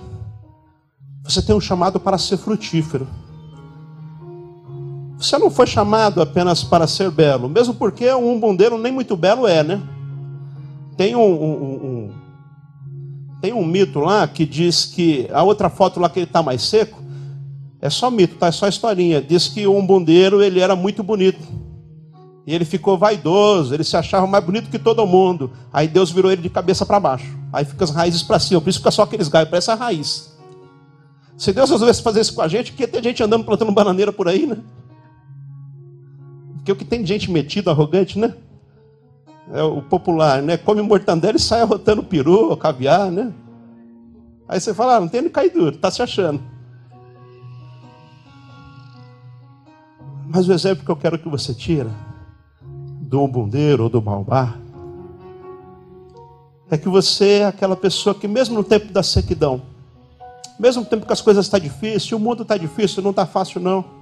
[1.25, 3.09] Você tem um chamado para ser frutífero.
[5.19, 9.49] Você não foi chamado apenas para ser belo, mesmo porque um bundeiro nem muito belo
[9.49, 9.83] é, né?
[10.97, 12.11] Tem um, um, um,
[13.41, 16.63] tem um mito lá que diz que a outra foto lá que ele está mais
[16.63, 17.03] seco
[17.81, 18.47] é só mito, tá?
[18.47, 19.21] É só historinha.
[19.21, 21.41] Diz que o umbundeiro ele era muito bonito.
[22.47, 25.51] E ele ficou vaidoso, ele se achava mais bonito que todo mundo.
[25.73, 27.37] Aí Deus virou ele de cabeça para baixo.
[27.53, 30.33] Aí fica as raízes para cima, por isso fica só aqueles galhos, parece a raiz.
[31.37, 34.29] Se Deus resolvesse fazer isso com a gente, que ter gente andando plantando bananeira por
[34.29, 34.59] aí, né?
[36.57, 38.35] Porque o que tem de gente metida, arrogante, né?
[39.53, 40.57] É o popular, né?
[40.57, 43.33] Come mortandela e sai arrotando peru, caviar, né?
[44.49, 46.43] Aí você fala, ah, não tem nem cair duro, tá se achando.
[50.27, 51.91] Mas o exemplo que eu quero que você tira
[52.63, 54.55] do umbundeiro ou do baobá
[56.71, 59.61] é que você é aquela pessoa que mesmo no tempo da sequidão,
[60.59, 63.27] mesmo no tempo que as coisas estão tá difíceis, o mundo está difícil, não está
[63.27, 64.02] fácil não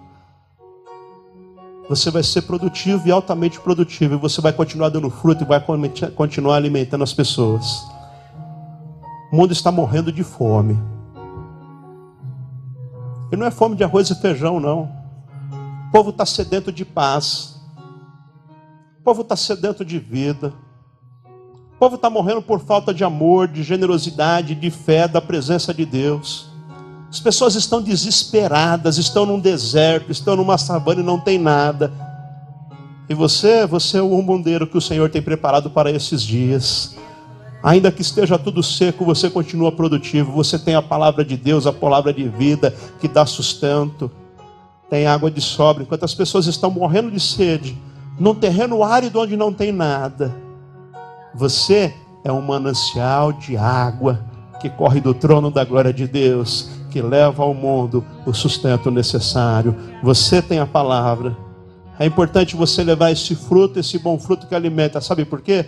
[1.90, 5.60] você vai ser produtivo e altamente produtivo, e você vai continuar dando fruto e vai
[6.14, 7.84] continuar alimentando as pessoas.
[9.32, 10.78] O mundo está morrendo de fome.
[13.32, 14.82] E não é fome de arroz e feijão, não.
[15.88, 17.60] O povo está sedento de paz.
[19.00, 20.54] O povo está sedento de vida.
[21.74, 25.84] O povo está morrendo por falta de amor, de generosidade, de fé, da presença de
[25.84, 26.49] Deus.
[27.10, 31.92] As pessoas estão desesperadas, estão num deserto, estão numa savana e não tem nada.
[33.08, 36.96] E você, você é o umbundeiro que o Senhor tem preparado para esses dias.
[37.64, 40.30] Ainda que esteja tudo seco, você continua produtivo.
[40.30, 44.08] Você tem a palavra de Deus, a palavra de vida que dá sustento.
[44.88, 45.82] Tem água de sobra.
[45.82, 47.76] Enquanto as pessoas estão morrendo de sede,
[48.20, 50.32] num terreno árido onde não tem nada,
[51.34, 51.92] você
[52.22, 54.24] é um manancial de água
[54.60, 59.74] que corre do trono da glória de Deus que leva ao mundo o sustento necessário.
[60.02, 61.36] Você tem a palavra.
[61.98, 65.00] É importante você levar esse fruto, esse bom fruto que alimenta.
[65.00, 65.66] Sabe por quê?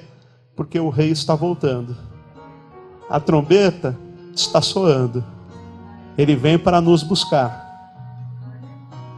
[0.56, 1.96] Porque o rei está voltando.
[3.08, 3.96] A trombeta
[4.34, 5.24] está soando.
[6.18, 7.62] Ele vem para nos buscar.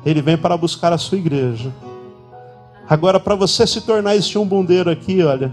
[0.04, 1.72] Ele vem para buscar a sua igreja.
[2.88, 5.50] Agora, para você se tornar esse umbundeiro aqui, olha,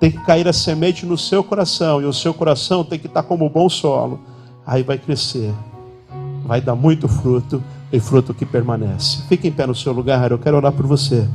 [0.00, 3.22] tem que cair a semente no seu coração, e o seu coração tem que estar
[3.22, 4.20] como bom solo.
[4.68, 5.52] Aí vai crescer,
[6.44, 7.60] vai dar muito fruto,
[7.92, 9.22] e fruto que permanece.
[9.28, 11.26] Fique em pé no seu lugar, eu quero orar por você.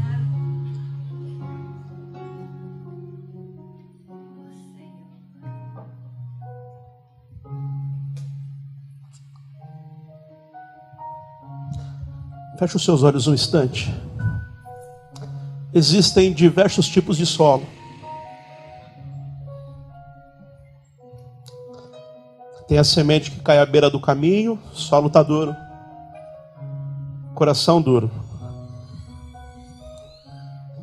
[12.60, 13.94] Feche os seus olhos um instante.
[15.74, 17.66] Existem diversos tipos de solo.
[22.74, 25.56] Tem a semente que cai à beira do caminho, solo está duro.
[27.36, 28.10] Coração duro.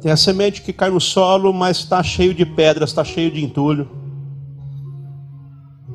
[0.01, 3.45] Tem a semente que cai no solo, mas está cheio de pedras, está cheio de
[3.45, 3.91] entulho.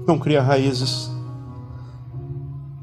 [0.05, 1.09] Não cria raízes.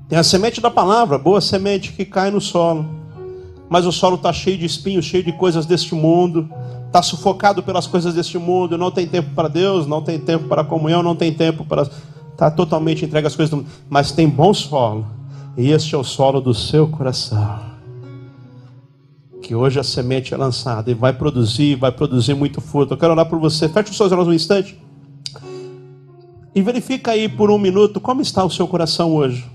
[0.08, 2.88] Tem a semente da palavra, boa semente que cai no solo.
[3.68, 6.48] Mas o solo está cheio de espinhos, cheio de coisas deste mundo.
[6.86, 8.78] Está sufocado pelas coisas deste mundo.
[8.78, 11.86] Não tem tempo para Deus, não tem tempo para comunhão, não tem tempo para.
[12.42, 13.68] Está totalmente entregue às coisas do mundo.
[13.88, 15.06] Mas tem bom solo.
[15.56, 17.60] E este é o solo do seu coração.
[19.40, 22.94] Que hoje a semente é lançada e vai produzir, vai produzir muito fruto.
[22.94, 23.68] Eu quero orar por você.
[23.68, 24.76] Feche os seus olhos um instante.
[26.52, 29.48] E verifica aí por um minuto como está o seu coração hoje.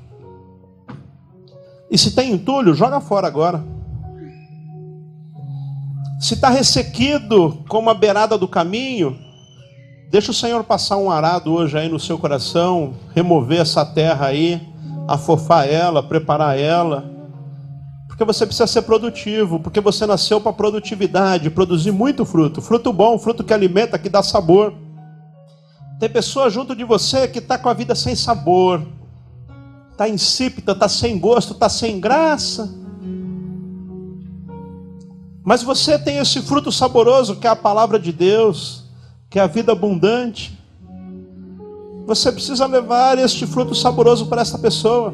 [1.91, 3.65] E se tem entulho, joga fora agora.
[6.21, 9.26] Se está ressequido como a beirada do caminho,
[10.09, 14.61] deixa o Senhor passar um arado hoje aí no seu coração, remover essa terra aí,
[15.07, 17.09] afofar ela, preparar ela.
[18.07, 23.19] Porque você precisa ser produtivo, porque você nasceu para produtividade, produzir muito fruto, fruto bom,
[23.19, 24.73] fruto que alimenta, que dá sabor.
[25.99, 28.81] Tem pessoa junto de você que está com a vida sem sabor,
[29.91, 32.75] está insípida, está sem gosto, está sem graça.
[35.43, 38.86] Mas você tem esse fruto saboroso que é a palavra de Deus,
[39.37, 40.57] que é a vida abundante.
[42.07, 45.13] Você precisa levar este fruto saboroso para essa pessoa.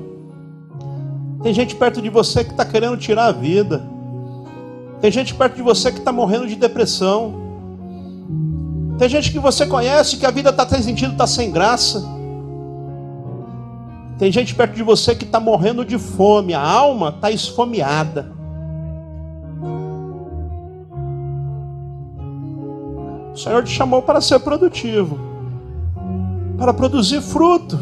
[1.42, 3.86] Tem gente perto de você que está querendo tirar a vida.
[5.02, 7.34] Tem gente perto de você que está morrendo de depressão.
[8.98, 12.02] Tem gente que você conhece que a vida está sem sentido, está sem graça.
[14.18, 18.32] Tem gente perto de você que está morrendo de fome, a alma está esfomeada.
[23.34, 25.20] O Senhor te chamou para ser produtivo,
[26.58, 27.80] para produzir fruto.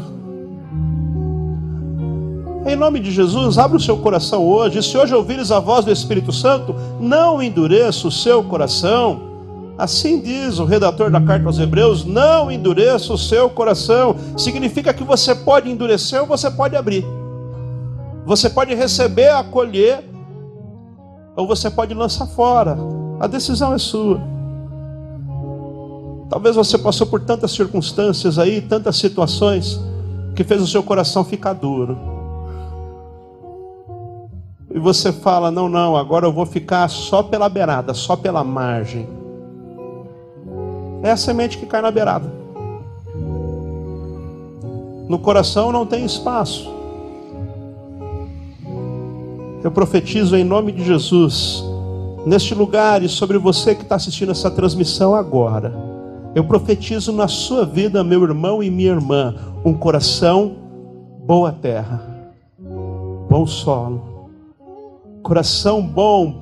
[2.66, 4.80] Em nome de Jesus, abre o seu coração hoje.
[4.80, 9.32] E se hoje ouvires a voz do Espírito Santo, não endureça o seu coração
[9.82, 14.16] Assim diz o redator da carta aos Hebreus: não endureça o seu coração.
[14.38, 17.04] Significa que você pode endurecer ou você pode abrir.
[18.24, 20.08] Você pode receber, acolher,
[21.36, 22.78] ou você pode lançar fora.
[23.20, 24.22] A decisão é sua.
[26.32, 29.80] Talvez você passou por tantas circunstâncias aí, tantas situações,
[30.36, 31.96] que fez o seu coração ficar duro.
[34.74, 39.22] E você fala: não, não, agora eu vou ficar só pela beirada, só pela margem
[41.04, 42.32] é a semente que cai na beirada.
[45.08, 46.72] No coração não tem espaço.
[49.64, 51.64] Eu profetizo em nome de Jesus,
[52.26, 55.91] neste lugar e sobre você que está assistindo essa transmissão agora.
[56.34, 60.56] Eu profetizo na sua vida, meu irmão e minha irmã, um coração
[61.26, 62.02] boa terra,
[63.30, 64.30] bom solo,
[65.22, 66.34] coração bom,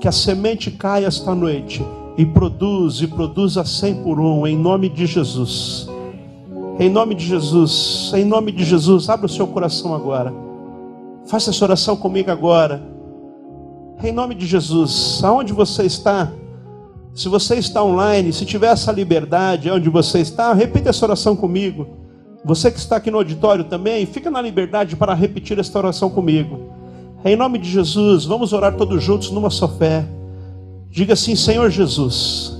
[0.00, 1.82] que a semente caia esta noite
[2.18, 5.88] e produz, e produz a cem por um, em nome de Jesus.
[6.78, 10.32] Em nome de Jesus, em nome de Jesus, abra o seu coração agora.
[11.26, 12.82] Faça essa oração comigo agora.
[14.04, 16.30] Em nome de Jesus, aonde você está?
[17.16, 21.96] Se você está online, se tiver essa liberdade, onde você está, repita essa oração comigo.
[22.44, 26.74] Você que está aqui no auditório também, fica na liberdade para repetir esta oração comigo.
[27.24, 30.06] Em nome de Jesus, vamos orar todos juntos numa só fé.
[30.90, 32.58] Diga assim: Senhor Jesus,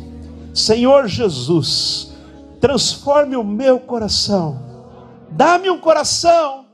[0.54, 2.12] Senhor Jesus,
[2.59, 4.59] transforme o meu coração,
[5.32, 6.64] dá-me um coração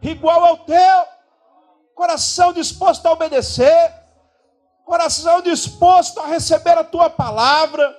[0.00, 1.04] igual ao teu,
[1.94, 3.92] coração disposto a obedecer,
[4.86, 7.92] coração disposto a receber a tua palavra,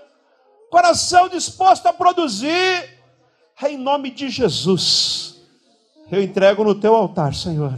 [0.71, 2.89] coração disposto a produzir,
[3.67, 5.35] em nome de Jesus.
[6.09, 7.77] Eu entrego no teu altar, Senhor,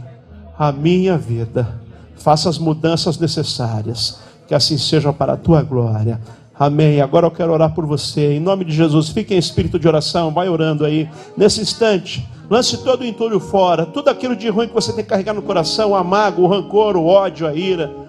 [0.56, 1.80] a minha vida.
[2.16, 6.20] Faça as mudanças necessárias que assim seja para a tua glória.
[6.56, 7.00] Amém.
[7.00, 8.34] Agora eu quero orar por você.
[8.34, 10.30] Em nome de Jesus, fique em espírito de oração.
[10.30, 11.10] Vai orando aí.
[11.36, 15.10] Nesse instante, Lance todo o entulho fora, tudo aquilo de ruim que você tem que
[15.10, 17.99] carregar no coração, a mágoa, o rancor, o ódio, a ira.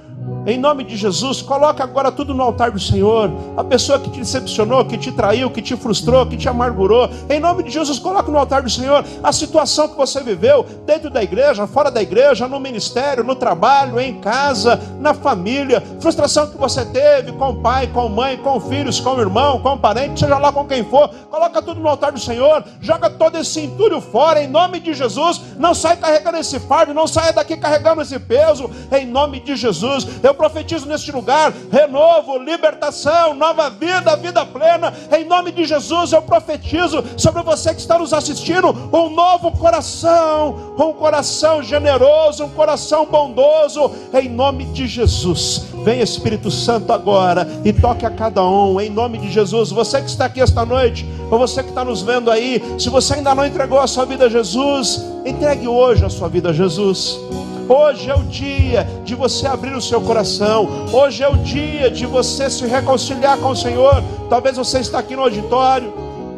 [0.43, 3.31] Em nome de Jesus, coloca agora tudo no altar do Senhor.
[3.55, 7.07] A pessoa que te decepcionou, que te traiu, que te frustrou, que te amargurou.
[7.29, 11.11] Em nome de Jesus, coloca no altar do Senhor a situação que você viveu dentro
[11.11, 15.79] da igreja, fora da igreja, no ministério, no trabalho, em casa, na família.
[15.99, 19.61] Frustração que você teve com o pai, com a mãe, com filhos, com o irmão,
[19.61, 21.07] com o parente, seja lá com quem for.
[21.29, 22.63] Coloca tudo no altar do Senhor.
[22.81, 25.39] Joga todo esse entulho fora em nome de Jesus.
[25.59, 30.10] Não sai carregando esse fardo, não saia daqui carregando esse peso em nome de Jesus.
[30.23, 34.93] Eu profetizo neste lugar renovo, libertação, nova vida, vida plena.
[35.11, 40.73] Em nome de Jesus, eu profetizo sobre você que está nos assistindo um novo coração,
[40.77, 43.91] um coração generoso, um coração bondoso.
[44.13, 48.79] Em nome de Jesus, vem Espírito Santo agora e toque a cada um.
[48.79, 52.01] Em nome de Jesus, você que está aqui esta noite, ou você que está nos
[52.01, 56.09] vendo aí, se você ainda não entregou a sua vida a Jesus, entregue hoje a
[56.09, 57.19] sua vida a Jesus.
[57.67, 60.67] Hoje é o dia de você abrir o seu coração.
[60.91, 64.03] Hoje é o dia de você se reconciliar com o Senhor.
[64.29, 65.93] Talvez você está aqui no auditório,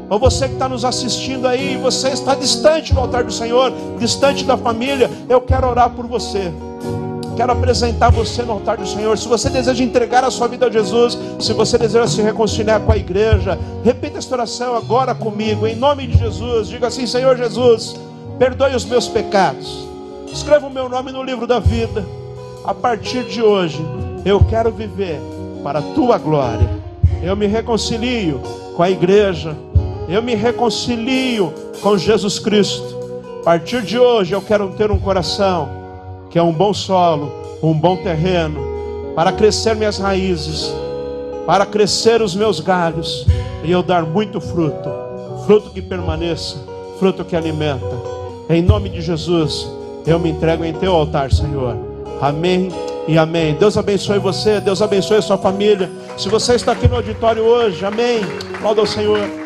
[0.09, 4.43] ou você que está nos assistindo aí, você está distante do altar do Senhor, distante
[4.43, 5.09] da família.
[5.30, 6.51] Eu quero orar por você.
[7.36, 9.17] Quero apresentar você no altar do Senhor.
[9.17, 12.91] Se você deseja entregar a sua vida a Jesus, se você deseja se reconciliar com
[12.91, 16.67] a igreja, repita esta oração agora comigo, em nome de Jesus.
[16.67, 17.95] Diga assim: Senhor Jesus,
[18.38, 19.93] perdoe os meus pecados
[20.34, 22.03] Escreva o meu nome no livro da vida.
[22.65, 23.79] A partir de hoje,
[24.25, 25.19] eu quero viver
[25.63, 26.67] para a tua glória.
[27.21, 28.41] Eu me reconcilio
[28.75, 29.55] com a igreja.
[30.09, 31.53] Eu me reconcilio
[31.84, 32.97] com Jesus Cristo.
[33.41, 35.69] A partir de hoje, eu quero ter um coração
[36.31, 37.31] que é um bom solo,
[37.61, 38.59] um bom terreno,
[39.15, 40.73] para crescer minhas raízes,
[41.45, 43.27] para crescer os meus galhos
[43.63, 44.89] e eu dar muito fruto,
[45.45, 46.57] fruto que permaneça,
[46.97, 47.86] fruto que alimenta.
[48.49, 49.82] Em nome de Jesus.
[50.06, 51.78] Eu me entrego em teu altar, Senhor.
[52.22, 52.70] Amém
[53.08, 53.56] e amém.
[53.56, 55.89] Deus abençoe você, Deus abençoe a sua família.
[56.18, 58.22] Se você está aqui no auditório hoje, amém.
[58.56, 59.43] Aplauda ao Senhor.